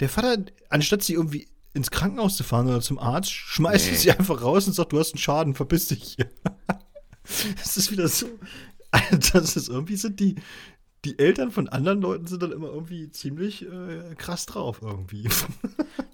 [0.00, 3.96] Der Vater, anstatt sie irgendwie ins Krankenhaus zu fahren oder zum Arzt, schmeißt Nee.
[3.96, 6.16] sie einfach raus und sagt, du hast einen Schaden, verpiss dich.
[7.56, 8.26] das ist wieder so.
[9.32, 10.34] Das ist irgendwie sind die,
[11.04, 15.28] die Eltern von anderen Leuten sind dann immer irgendwie ziemlich äh, krass drauf irgendwie.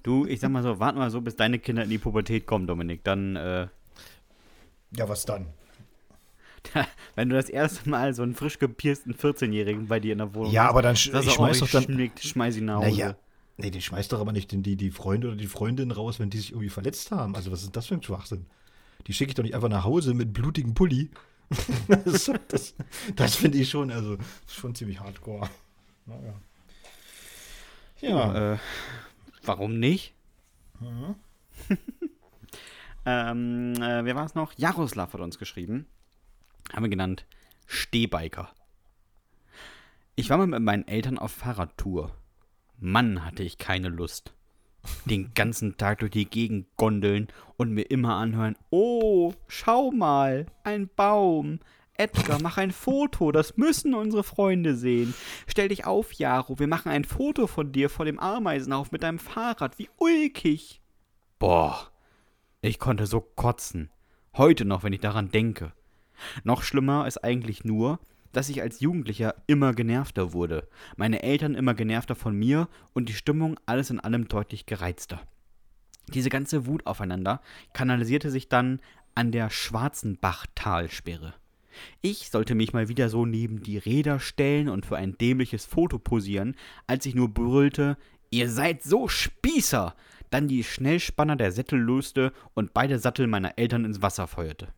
[0.02, 2.68] Du, ich sag mal so, warte mal so, bis deine Kinder in die Pubertät kommen,
[2.68, 3.02] Dominik.
[3.02, 3.66] Dann, äh,
[4.96, 5.46] ja, was dann?
[7.14, 10.52] wenn du das erste Mal so einen frisch gepiersten 14-Jährigen bei dir in der Wohnung
[10.52, 11.84] Ja, aber dann sch ich schmeiß doch dann.
[11.84, 12.90] schnick- schmeiß ihn nach Hause.
[12.90, 13.16] Naja.
[13.58, 16.28] Nee, den schmeißt doch aber nicht den, die, die Freunde oder die Freundin raus, wenn
[16.28, 17.34] die sich irgendwie verletzt haben.
[17.34, 18.44] Also, was ist das für ein Schwachsinn?
[19.06, 21.10] Die schicke ich doch nicht einfach nach Hause mit blutigen Pulli.
[21.88, 22.74] das das,
[23.14, 25.48] das finde ich schon, also, schon ziemlich hardcore.
[26.06, 26.34] Naja.
[28.00, 28.54] Ja.
[28.54, 28.58] Äh,
[29.44, 30.12] warum nicht?
[33.06, 34.52] ähm, äh, wer war es noch?
[34.58, 35.86] Jaroslav hat uns geschrieben.
[36.72, 37.26] Haben wir genannt
[37.66, 38.52] Stehbiker.
[40.14, 42.16] Ich war mal mit meinen Eltern auf Fahrradtour.
[42.78, 44.34] Mann, hatte ich keine Lust.
[45.04, 50.88] Den ganzen Tag durch die Gegend gondeln und mir immer anhören: Oh, schau mal, ein
[50.94, 51.60] Baum.
[51.98, 55.14] Edgar, mach ein Foto, das müssen unsere Freunde sehen.
[55.46, 59.18] Stell dich auf, Jaro, wir machen ein Foto von dir vor dem Ameisenhauf mit deinem
[59.18, 59.78] Fahrrad.
[59.78, 60.82] Wie ulkig.
[61.38, 61.90] Boah,
[62.60, 63.90] ich konnte so kotzen.
[64.36, 65.72] Heute noch, wenn ich daran denke.
[66.44, 67.98] Noch schlimmer ist eigentlich nur,
[68.32, 70.68] dass ich als Jugendlicher immer genervter wurde.
[70.96, 75.22] Meine Eltern immer genervter von mir und die Stimmung alles in allem deutlich gereizter.
[76.12, 77.40] Diese ganze Wut aufeinander
[77.72, 78.80] kanalisierte sich dann
[79.14, 81.34] an der Schwarzenbach-Talsperre.
[82.00, 85.98] Ich sollte mich mal wieder so neben die Räder stellen und für ein dämliches Foto
[85.98, 86.56] posieren,
[86.86, 87.96] als ich nur brüllte,
[88.30, 89.94] ihr seid so Spießer,
[90.30, 94.68] dann die Schnellspanner der Sättel löste und beide Sattel meiner Eltern ins Wasser feuerte.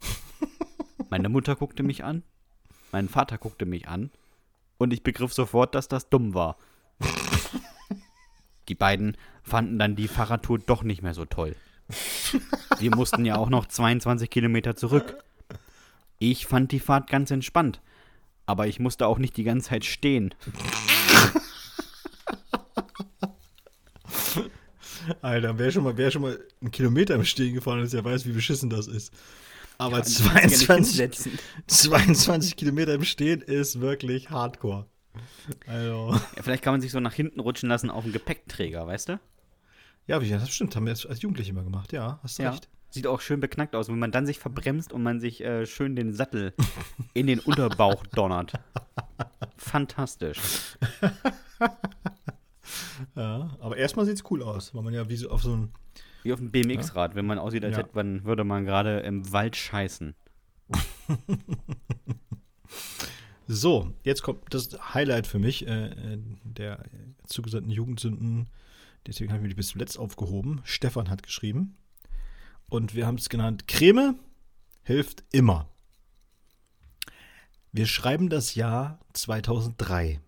[1.10, 2.22] Meine Mutter guckte mich an,
[2.92, 4.10] mein Vater guckte mich an
[4.76, 6.56] und ich begriff sofort, dass das dumm war.
[8.68, 11.56] Die beiden fanden dann die Fahrradtour doch nicht mehr so toll.
[12.78, 15.16] Wir mussten ja auch noch 22 Kilometer zurück.
[16.18, 17.80] Ich fand die Fahrt ganz entspannt,
[18.44, 20.34] aber ich musste auch nicht die ganze Zeit stehen.
[25.22, 28.26] Alter, wer schon, mal, wer schon mal einen Kilometer im Stehen gefahren ist, der weiß,
[28.26, 29.14] wie beschissen das ist.
[29.78, 31.38] Aber Ja, das kannst du ja nicht 22, hinsetzen.
[31.68, 34.86] 22 Kilometer im Stehen ist wirklich hardcore.
[35.66, 39.08] Also, Ja, vielleicht kann man sich so nach hinten rutschen lassen auf dem Gepäckträger, weißt
[39.10, 39.20] du?
[40.06, 42.50] ja, das stimmt, haben wir als Jugendliche immer gemacht, ja, hast du Ja.
[42.50, 42.68] recht.
[42.90, 45.94] Sieht auch schön beknackt aus, wenn man dann sich verbremst und man sich äh, schön
[45.94, 46.54] den Sattel
[47.12, 48.54] in den Unterbauch donnert.
[49.58, 50.38] Fantastisch.
[53.16, 55.72] Ja, aber erstmal sieht's cool aus, weil man ja wie so auf so ein.
[56.28, 57.78] Wie auf dem BMX-Rad, wenn man aussieht, als Ja.
[57.82, 60.14] hätte man, würde man gerade im Wald scheißen.
[63.50, 66.84] So, jetzt kommt das Highlight für mich äh, äh, der
[67.24, 68.50] zugesandten Jugendsünden.
[69.06, 70.60] Deswegen habe ich mich bis zuletzt aufgehoben.
[70.64, 71.78] Stefan hat geschrieben.
[72.68, 74.16] Und wir haben es genannt: Creme
[74.82, 75.66] hilft immer.
[77.72, 80.20] Wir schreiben das Jahr 2003.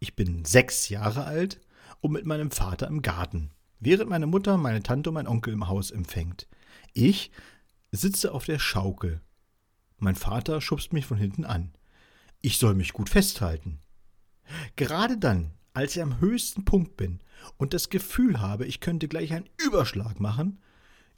[0.00, 1.60] Ich bin sechs Jahre alt
[2.00, 3.50] und mit meinem Vater im Garten,
[3.82, 6.46] während meine Mutter, meine Tante und mein Onkel im Haus empfängt.
[6.94, 7.32] Ich
[7.90, 9.20] sitze auf der Schaukel.
[9.98, 11.72] Mein Vater schubst mich von hinten an.
[12.40, 13.80] Ich soll mich gut festhalten.
[14.76, 17.20] Gerade dann, als ich am höchsten Punkt bin
[17.56, 20.60] und das Gefühl habe, ich könnte gleich einen Überschlag machen,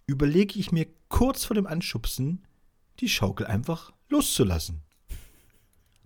[0.06, 2.46] überlege ich mir kurz vor dem Anschubsen,
[3.00, 4.82] die Schaukel einfach loszulassen.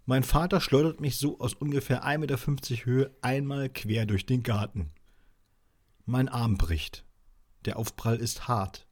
[0.06, 4.90] Mein Vater schleudert mich so aus ungefähr 1,50 Meter Höhe einmal quer durch den Garten.
[6.08, 7.04] Mein Arm bricht.
[7.66, 8.86] Der Aufprall ist hart.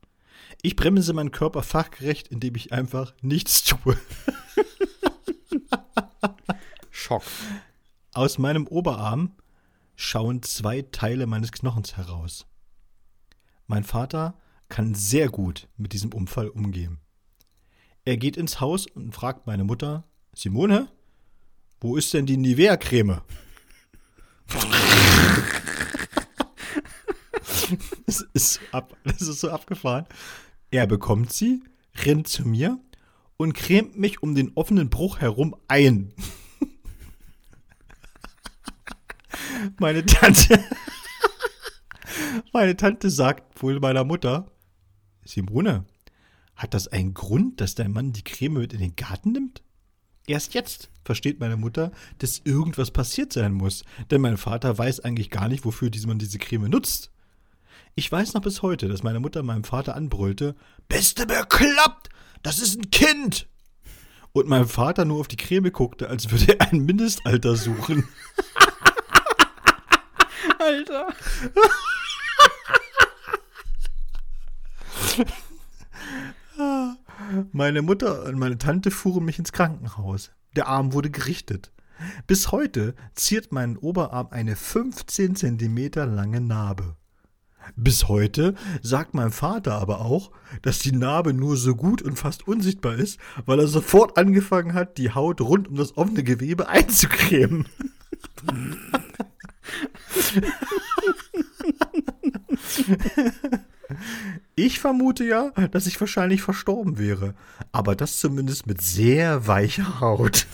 [0.60, 3.96] Ich bremse meinen Körper fachgerecht, indem ich einfach nichts tue.
[6.90, 7.22] Schock.
[8.12, 9.34] Aus meinem Oberarm
[9.94, 12.46] schauen zwei Teile meines Knochens heraus.
[13.66, 14.38] Mein Vater
[14.68, 16.98] kann sehr gut mit diesem Unfall umgehen.
[18.04, 20.04] Er geht ins Haus und fragt meine Mutter,
[20.34, 20.92] Simone,
[21.80, 23.22] wo ist denn die Nivea-Creme?
[28.06, 30.06] das, ist ab, das ist so abgefahren.
[30.70, 31.62] Er bekommt sie,
[32.04, 32.78] rennt zu mir
[33.36, 36.12] und cremt mich um den offenen Bruch herum ein.
[39.78, 40.62] Meine Tante.
[42.52, 44.50] Meine Tante sagt wohl meiner Mutter:
[45.24, 45.84] Simone,
[46.54, 49.62] hat das einen Grund, dass dein Mann die Creme mit in den Garten nimmt?
[50.26, 55.30] Erst jetzt versteht meine Mutter, dass irgendwas passiert sein muss, denn mein Vater weiß eigentlich
[55.30, 57.12] gar nicht, wofür man diese Creme nutzt.
[57.94, 60.54] Ich weiß noch bis heute, dass meine Mutter meinem Vater anbrüllte:
[60.88, 62.10] Bist du bekloppt?
[62.42, 63.48] Das ist ein Kind!
[64.32, 68.06] Und mein Vater nur auf die Creme guckte, als würde er ein Mindestalter suchen.
[70.58, 71.08] Alter.
[77.52, 80.30] Meine Mutter und meine Tante fuhren mich ins Krankenhaus.
[80.54, 81.72] Der Arm wurde gerichtet.
[82.26, 86.96] Bis heute ziert meinen Oberarm eine 15 Zentimeter lange Narbe.
[87.74, 90.30] Bis heute sagt mein Vater aber auch,
[90.62, 94.98] dass die Narbe nur so gut und fast unsichtbar ist, weil er sofort angefangen hat,
[94.98, 97.66] die Haut rund um das offene Gewebe einzucremen.
[104.54, 107.34] Ich vermute ja, dass ich wahrscheinlich verstorben wäre,
[107.72, 110.46] aber das zumindest mit sehr weicher Haut.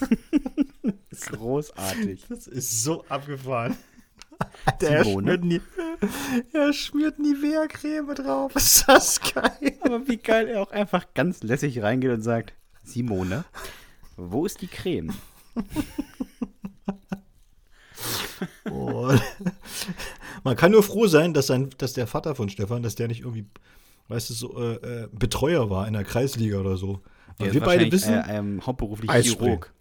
[1.31, 2.27] Großartig.
[2.29, 3.77] Das ist so abgefahren.
[4.81, 5.35] Der Simone?
[5.39, 5.61] schmiert, nie,
[6.53, 8.53] er schmiert Nivea-Creme drauf.
[8.57, 9.79] Ist das geil?
[9.83, 12.55] Aber wie geil er auch einfach ganz lässig reingeht und sagt,
[12.85, 13.45] Simone,
[14.17, 15.13] wo ist die Creme?
[18.71, 19.13] Oh.
[20.43, 23.21] Man kann nur froh sein, dass, sein, dass der Vater von Stefan, dass der nicht
[23.21, 23.47] irgendwie,
[24.09, 27.01] weißt du, so äh, äh, Betreuer war in der Kreisliga oder so.
[27.39, 29.11] Der wir beide wissen, Äh, ähm, hauptberuflich.
[29.11, 29.73] Chirurg.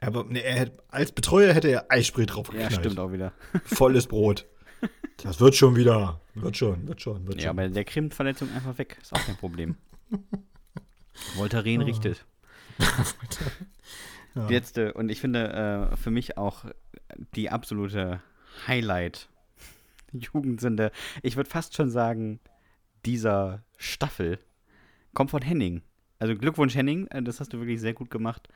[0.00, 3.32] Aber, nee, er, hätte- als Betreuer hätte er Eisspray drauf Ja, stimmt auch wieder.
[3.64, 4.46] Volles Brot.
[5.22, 6.20] Das wird schon wieder.
[6.34, 7.58] Wird schon, wird schon, wird Ja, schon.
[7.58, 8.96] aber der cremt Verletzung einfach weg.
[9.02, 9.76] Ist auch kein Problem.
[11.36, 12.24] Voltaren richtet.
[14.34, 14.46] Ja.
[14.48, 16.64] Letzte, und ich finde äh, für mich auch
[17.34, 18.20] die absolute
[18.68, 20.92] Highlight-Jugendsünde,
[21.22, 22.38] ich würde fast schon sagen,
[23.04, 24.38] dieser Staffel
[25.14, 25.82] kommt von Henning.
[26.20, 28.48] Also Glückwunsch Henning, äh, das hast du wirklich sehr gut gemacht.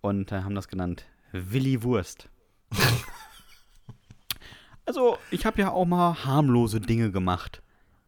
[0.00, 2.28] Und äh, haben das genannt Willi Wurst.
[4.86, 7.62] also, ich habe ja auch mal harmlose Dinge gemacht.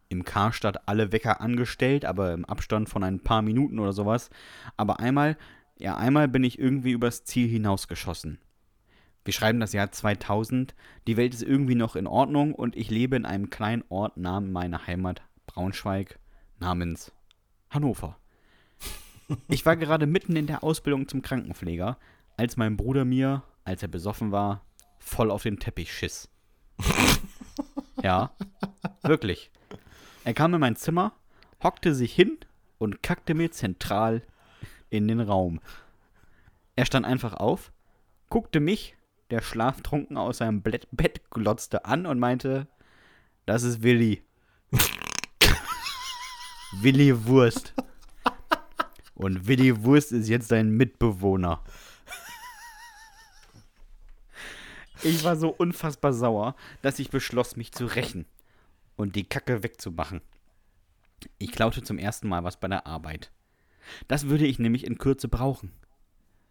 [0.09, 4.31] Im Karstadt alle Wecker angestellt, aber im Abstand von ein paar Minuten oder sowas.
[4.77, 5.37] Aber einmal,
[5.79, 8.39] ja, einmal bin ich irgendwie übers Ziel hinausgeschossen.
[9.25, 10.75] Wir schreiben das Jahr 2000,
[11.07, 14.41] die Welt ist irgendwie noch in Ordnung und ich lebe in einem kleinen Ort nahe
[14.41, 16.19] meiner Heimat Braunschweig
[16.59, 17.13] namens
[17.71, 18.17] Hannover.
[19.49, 21.99] Ich war gerade mitten in der Ausbildung zum Krankenpfleger,
[22.37, 24.65] als mein Bruder mir, als er besoffen war,
[24.99, 26.29] voll auf den Teppich schiss.
[28.03, 28.33] ja,
[29.03, 29.51] wirklich.
[30.25, 31.13] Er kam in mein Zimmer,
[31.63, 32.39] hockte sich hin
[32.79, 34.23] und kackte mir zentral
[34.91, 35.61] in den Raum.
[36.77, 37.73] Er stand einfach auf,
[38.29, 38.97] guckte mich,
[39.31, 42.67] der schlaftrunken aus seinem Bett, Bett glotzte, an und meinte,
[43.47, 44.23] das ist Willi.
[46.81, 47.75] Willi Wurst.
[49.23, 51.63] Und Willi Wurst ist jetzt dein Mitbewohner.
[55.05, 58.27] Ich war so unfassbar sauer, dass ich beschloss, mich zu rächen
[58.97, 60.23] und die Kacke wegzumachen.
[61.39, 63.31] Ich klaute zum ersten Mal was bei der Arbeit.
[64.09, 65.73] Das würde ich nämlich in Kürze brauchen.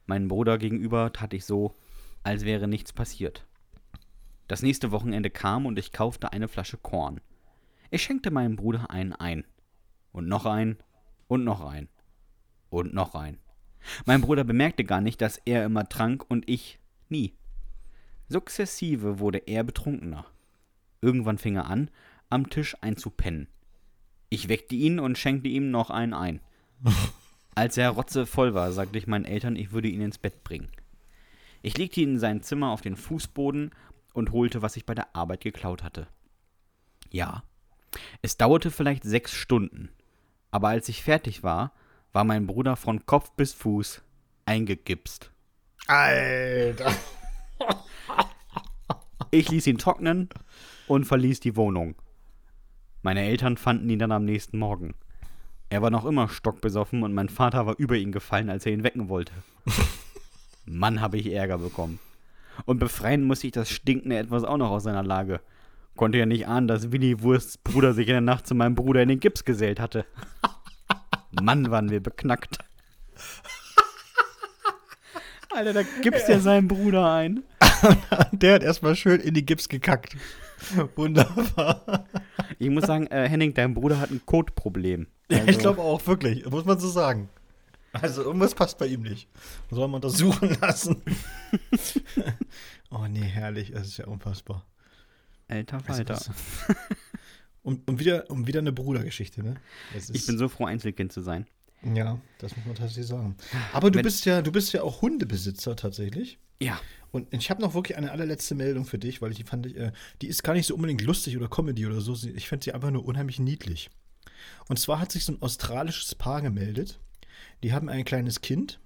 [0.05, 1.75] Meinem Bruder gegenüber tat ich so,
[2.23, 3.45] als wäre nichts passiert.
[4.47, 7.19] Das nächste Wochenende kam und ich kaufte eine Flasche Korn.
[7.89, 9.45] Ich schenkte meinem Bruder einen ein.
[10.13, 10.77] Und noch ein.
[11.27, 11.89] Und noch ein.
[12.71, 13.37] Und noch ein.
[14.05, 17.33] Mein Bruder bemerkte gar nicht, dass er immer trank und ich nie.
[18.29, 20.25] Sukzessive wurde er betrunkener.
[21.01, 21.91] Irgendwann fing er an,
[22.29, 23.47] am Tisch einzupennen.
[24.29, 26.39] Ich weckte ihn und schenkte ihm noch einen ein.
[27.55, 30.69] Als er rotzevoll war, sagte ich meinen Eltern, ich würde ihn ins Bett bringen.
[31.61, 33.71] Ich legte ihn in sein Zimmer auf den Fußboden
[34.13, 36.07] und holte, was ich bei der Arbeit geklaut hatte.
[37.09, 37.43] Ja,
[38.21, 39.89] es dauerte vielleicht sechs Stunden,
[40.49, 41.73] aber als ich fertig war,
[42.13, 44.01] war mein Bruder von Kopf bis Fuß
[44.45, 45.31] eingegipst.
[45.87, 46.93] Alter.
[49.31, 50.29] Ich ließ ihn trocknen
[50.87, 51.95] und verließ die Wohnung.
[53.01, 54.93] Meine Eltern fanden ihn dann am nächsten Morgen.
[55.69, 58.83] Er war noch immer stockbesoffen und mein Vater war über ihn gefallen, als er ihn
[58.83, 59.31] wecken wollte.
[60.65, 61.99] Mann, habe ich Ärger bekommen.
[62.65, 65.39] Und befreien musste ich das stinkende Etwas auch noch aus seiner Lage.
[65.95, 69.01] Konnte ja nicht ahnen, dass Willi Wursts Bruder sich in der Nacht zu meinem Bruder
[69.01, 70.05] in den Gips gesellt hatte.
[71.39, 72.57] Mann, waren wir beknackt.
[75.53, 77.43] Alter, da gibst ja seinen Bruder ein.
[78.31, 80.15] Der hat erstmal schön in die Gips gekackt.
[80.95, 82.05] Wunderbar.
[82.59, 85.07] Ich muss sagen, äh, Henning, dein Bruder hat ein Kotproblem.
[85.29, 86.45] Ja, ich Also- glaube auch, wirklich.
[86.49, 87.29] Muss man so sagen.
[87.93, 89.27] Also, irgendwas passt bei ihm nicht.
[89.69, 91.01] Soll man untersuchen lassen.
[92.89, 93.71] oh, nee, herrlich.
[93.73, 94.65] Das ist ja unfassbar.
[95.49, 96.19] Alter Also, Falter.
[97.63, 99.55] Und, und, wieder, und wieder eine Brudergeschichte, ne?
[100.11, 101.45] Ich bin so froh, Einzelkind zu sein.
[101.83, 103.35] Ja, das muss man tatsächlich sagen.
[103.73, 106.37] Aber du Wenn- bist ja, du bist ja auch Hundebesitzer tatsächlich.
[106.59, 106.79] Ja.
[107.11, 109.75] Und ich habe noch wirklich eine allerletzte Meldung für dich, weil ich die fand, ich,
[109.75, 109.91] äh,
[110.21, 112.13] die ist gar nicht so unbedingt lustig oder Comedy oder so.
[112.35, 113.89] Ich finde sie einfach nur unheimlich niedlich.
[114.69, 116.99] Und zwar hat sich so ein australisches Paar gemeldet.
[117.63, 118.79] Die haben ein kleines Kind.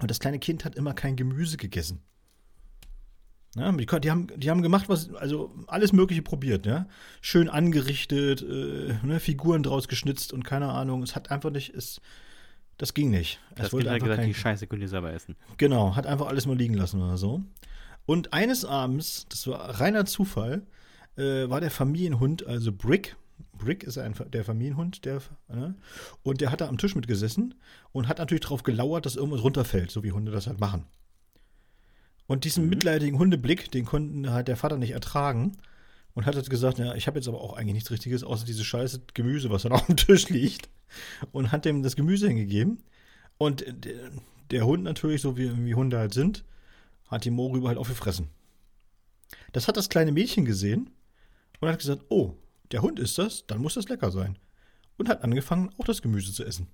[0.00, 2.00] Und das kleine Kind hat immer kein Gemüse gegessen.
[3.56, 6.86] Ja, die, kon- die, haben, die haben gemacht, was, also alles Mögliche probiert, ja.
[7.20, 11.02] Schön angerichtet, äh, ne, Figuren draus geschnitzt und keine Ahnung.
[11.02, 12.00] Es hat einfach nicht, es,
[12.78, 13.40] Das ging nicht.
[13.56, 15.34] Das Es hat einfach gesagt, kein- die Scheiße könnt ihr selber essen.
[15.56, 17.42] Genau, hat einfach alles mal liegen lassen oder so.
[18.06, 20.62] Und eines Abends, das war reiner Zufall,
[21.16, 23.16] äh, war der Familienhund, also Brick.
[23.58, 25.74] Brick ist ein, der Familienhund, der, ne?
[26.22, 27.54] und der hat da am Tisch mitgesessen
[27.92, 30.84] und hat natürlich darauf gelauert, dass irgendwas runterfällt, so wie Hunde das halt machen.
[32.30, 35.56] Und diesen mitleidigen Hundeblick, den konnten halt der Vater nicht ertragen
[36.14, 38.64] und hat jetzt gesagt, ja, ich habe jetzt aber auch eigentlich nichts Richtiges, außer diese
[38.64, 40.68] scheiße Gemüse, was dann auf dem Tisch liegt.
[41.32, 42.84] Und hat dem das Gemüse hingegeben.
[43.36, 44.12] Und der,
[44.52, 46.44] der Hund natürlich, so wie, wie Hunde halt sind,
[47.08, 48.28] hat die Mohrrübe halt aufgefressen.
[49.50, 50.88] Das hat das kleine Mädchen gesehen
[51.58, 52.36] und hat gesagt, oh,
[52.70, 54.38] der Hund ist das, dann muss das lecker sein.
[54.98, 56.68] Und hat angefangen, auch das Gemüse zu essen.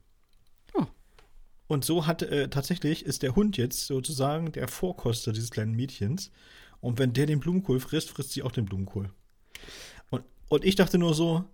[1.69, 6.31] Und so hat äh, tatsächlich ist der Hund jetzt sozusagen der Vorkoster dieses kleinen Mädchens.
[6.81, 9.11] Und wenn der den Blumenkohl frisst, frisst sie auch den Blumenkohl.
[10.11, 11.45] Und, und ich dachte nur so,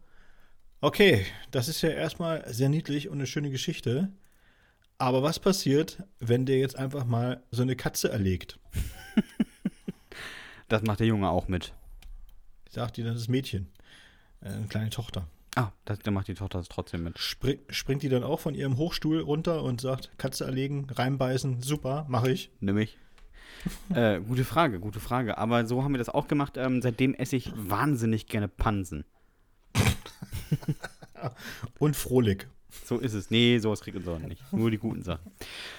[0.80, 4.12] okay, das ist ja erstmal sehr niedlich und eine schöne Geschichte.
[4.98, 8.58] Aber was passiert, wenn der jetzt einfach mal so eine Katze erlegt?
[10.72, 11.74] Das macht der Junge auch mit.
[12.70, 13.68] Sagt die dann das Mädchen,
[14.40, 15.28] äh, eine kleine Tochter.
[15.54, 17.18] Ah, das, dann macht die Tochter das trotzdem mit.
[17.18, 22.06] Spring, springt die dann auch von ihrem Hochstuhl runter und sagt, Katze erlegen, reinbeißen, super,
[22.08, 22.50] mache ich.
[22.60, 22.98] Nämlich.
[23.94, 25.38] äh, gute Frage, gute Frage.
[25.38, 26.56] Aber so haben wir das auch gemacht.
[26.56, 29.04] Ähm, seitdem esse ich wahnsinnig gerne Pansen.
[31.78, 32.46] Und frohlich.
[32.84, 33.30] So ist es.
[33.30, 34.42] Nee, sowas kriegt unser nicht.
[34.52, 35.30] Nur die guten Sachen.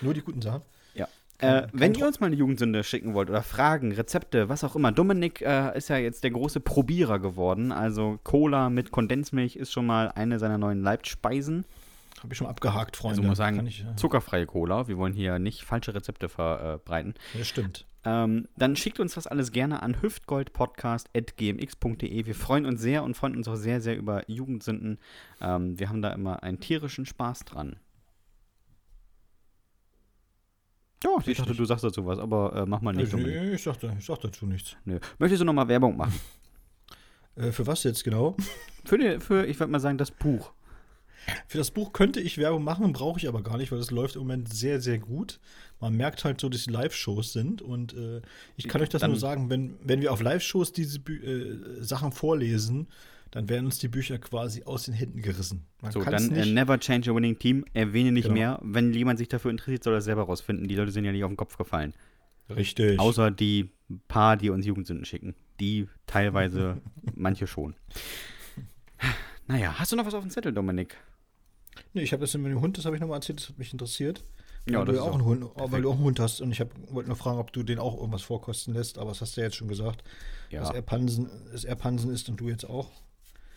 [0.02, 0.62] Nur die guten Sachen.
[1.40, 4.92] Äh, wenn ihr uns mal eine Jugendsünde schicken wollt oder Fragen, Rezepte, was auch immer.
[4.92, 7.72] Dominik äh, ist ja jetzt der große Probierer geworden.
[7.72, 11.66] Also Cola mit Kondensmilch ist schon mal eine seiner neuen Leibspeisen.
[12.22, 13.20] Habe ich schon abgehakt, Freunde.
[13.20, 14.88] Also muss sagen, ich, äh, zuckerfreie Cola.
[14.88, 17.16] Wir wollen hier nicht falsche Rezepte verbreiten.
[17.38, 17.86] ja, stimmt.
[18.06, 22.26] Ähm, dann schickt uns das alles gerne an hüftgoldpodcast.gmx.de.
[22.26, 25.00] Wir freuen uns sehr und freuen uns auch sehr, sehr über Jugendsünden.
[25.42, 27.78] Ähm, wir haben da immer einen tierischen Spaß dran.
[31.04, 31.38] Ja, ich Richtig.
[31.38, 33.06] dachte, du sagst dazu was, aber äh, mach mal nicht.
[33.06, 33.54] ich, Dominik.
[33.54, 34.76] ich, sagte, ich sag dazu nichts.
[34.86, 35.00] Nö.
[35.20, 36.14] Möchtest du nochmal Werbung machen?
[37.36, 38.38] Äh, für was jetzt genau?
[38.86, 40.52] Für, die, für ich würde mal sagen, das Buch.
[41.48, 44.16] Für das Buch könnte ich Werbung machen, brauche ich aber gar nicht, weil das läuft
[44.18, 45.40] im Moment sehr, sehr gut.
[45.80, 48.22] Man merkt halt so, dass die Live-Shows sind und äh,
[48.56, 51.84] ich kann euch das Dann- nur sagen, wenn, wenn wir auf Live-Shows diese Bü äh,
[51.84, 52.88] Sachen vorlesen,
[53.34, 55.66] dann werden uns die Bücher quasi aus den Händen gerissen.
[55.82, 56.54] Man So, dann äh, nicht.
[56.54, 57.66] Never Change a Winning Team.
[57.74, 58.36] Erwähne nicht Genau.
[58.36, 58.60] mehr.
[58.62, 60.68] Wenn jemand sich dafür interessiert, soll er es selber rausfinden.
[60.68, 61.94] Die Leute sind ja nicht auf den Kopf gefallen.
[62.50, 63.00] Richtig.
[63.00, 63.72] Außer die
[64.08, 65.34] paar, die uns Jugendsünden schicken.
[65.60, 66.82] Die teilweise,
[67.16, 67.76] manche schon.
[69.48, 70.96] Naja, hast du noch was auf dem Zettel, Dominik?
[71.94, 73.72] nee, ich habe das mit dem Hund, das habe ich nochmal erzählt, das hat mich
[73.74, 74.24] interessiert.
[74.70, 76.64] Ja, weil du ja auch einen Hund, weil du auch einen Hund hast und ich
[76.92, 79.48] wollte nur fragen, ob du den auch irgendwas vorkosten lässt, aber das hast du ja
[79.48, 80.04] jetzt schon gesagt,
[80.50, 82.90] dass Ja, er Pansen, dass er Pansen ist und du jetzt auch.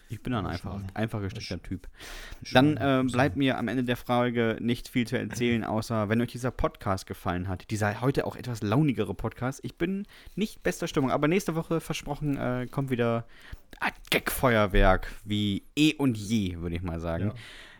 [0.09, 1.89] Ich bin ein einfach, einfach gesteckter Typ.
[2.53, 6.33] Dann äh, bleibt mir am Ende der Frage nicht viel zu erzählen, außer wenn euch
[6.33, 7.71] dieser Podcast gefallen hat.
[7.71, 9.61] Dieser heute auch etwas launigere Podcast.
[9.63, 13.27] Ich bin nicht bester Stimmung, aber nächste Woche versprochen äh, kommt wieder
[13.81, 17.29] ein Gagfeuerwerk wie eh und je, würde ich mal sagen.
[17.29, 17.35] Ja.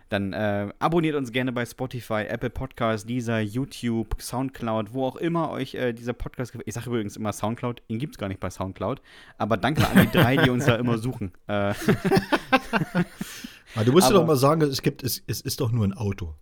[0.09, 5.51] Dann äh, abonniert uns gerne bei Spotify, Apple Podcasts, dieser YouTube, Soundcloud, wo auch immer
[5.51, 6.69] euch äh, dieser Podcast gefällt.
[6.69, 9.03] Ich sage übrigens immer Soundcloud, ihn gibt es gar nicht bei Soundcloud.
[9.37, 11.33] Aber danke an die drei, die uns da immer suchen.
[13.79, 15.85] Äh, du musst dir Aber- doch mal sagen, es gibt, es, es ist doch nur
[15.87, 16.35] ein Auto.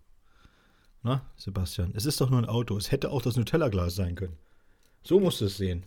[1.03, 2.77] Na, Sebastian, es ist doch nur ein Auto.
[2.77, 4.37] Es hätte auch das Nutella-Glas sein können.
[5.03, 5.83] So musst du es sehen.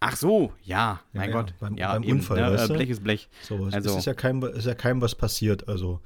[0.00, 1.54] Ach so, ja, mein ja, Gott.
[1.60, 2.74] beim- ja, beim eben, Unfall, ne, weißt du?
[2.74, 3.28] Blech ist Blech.
[3.42, 6.00] So, es Also- ist ja keinem, es ist ja keinem was passiert, also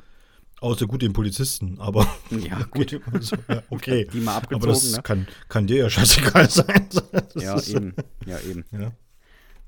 [0.61, 2.93] außer gut den Polizisten, aber Ja, gut.
[2.95, 4.09] okay, also, ja, okay.
[4.13, 5.03] Die mal aber abgezogen, das ne?
[5.03, 6.89] kann, kann dir ja scheißegal sein.
[7.13, 7.95] Das Ja, ist- eben.
[8.27, 8.65] Ja, eben.
[8.73, 8.93] Ja.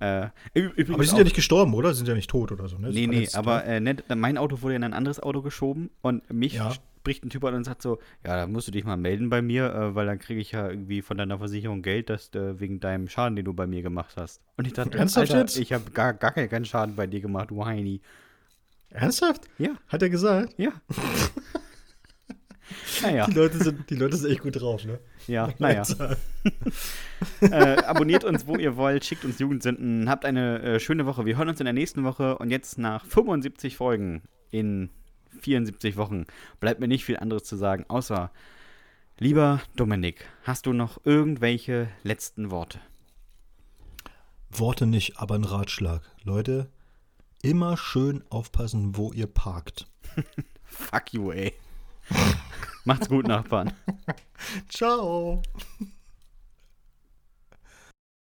[0.01, 1.95] Äh, übrigens Aber die sind ja nicht gestorben, oder?
[1.95, 2.91] Sind ja nicht tot oder so, ne?
[2.91, 3.81] Nee, nee, aber äh,
[4.17, 6.73] mein Auto wurde in ein anderes Auto geschoben und mich Ja.
[7.03, 9.43] Spricht ein Typ an und sagt so, ja, da musst du dich mal melden bei
[9.43, 12.79] mir, äh, weil dann kriege ich ja irgendwie von deiner Versicherung Geld, dass, äh, wegen
[12.79, 14.41] deinem Schaden, den du bei mir gemacht hast.
[14.57, 15.59] Und ich dachte, Ernsthaft Alter, jetzt?
[15.59, 18.01] ich habe gar, gar keinen, keinen Schaden bei dir gemacht, du Heini.
[18.91, 19.49] Ernsthaft?
[19.59, 20.55] Ja, Hat er gesagt?
[20.59, 20.71] ja.
[23.03, 25.01] naja, Die Leute sind, die Leute sind echt gut drauf, ne?
[25.27, 25.83] ja, naja.
[27.41, 31.27] äh, abonniert uns, wo ihr wollt, schickt uns Jugendsünden, habt eine äh, schöne Woche.
[31.27, 34.23] Wir hören uns in der nächsten Woche und jetzt nach 75 Folgen
[34.53, 34.91] in
[35.43, 36.27] 74 Wochen
[36.61, 38.31] bleibt mir nicht viel anderes zu sagen, außer,
[39.19, 42.81] lieber Dominik, hast du noch irgendwelche letzten Worte?
[44.51, 46.03] Worte nicht, aber ein Ratschlag.
[46.25, 46.71] Leute,
[47.43, 49.87] immer schön aufpassen, wo ihr parkt.
[50.65, 51.55] Fuck you, ey.
[52.85, 53.73] Macht's gut, Nachbarn.
[54.69, 55.43] Ciao.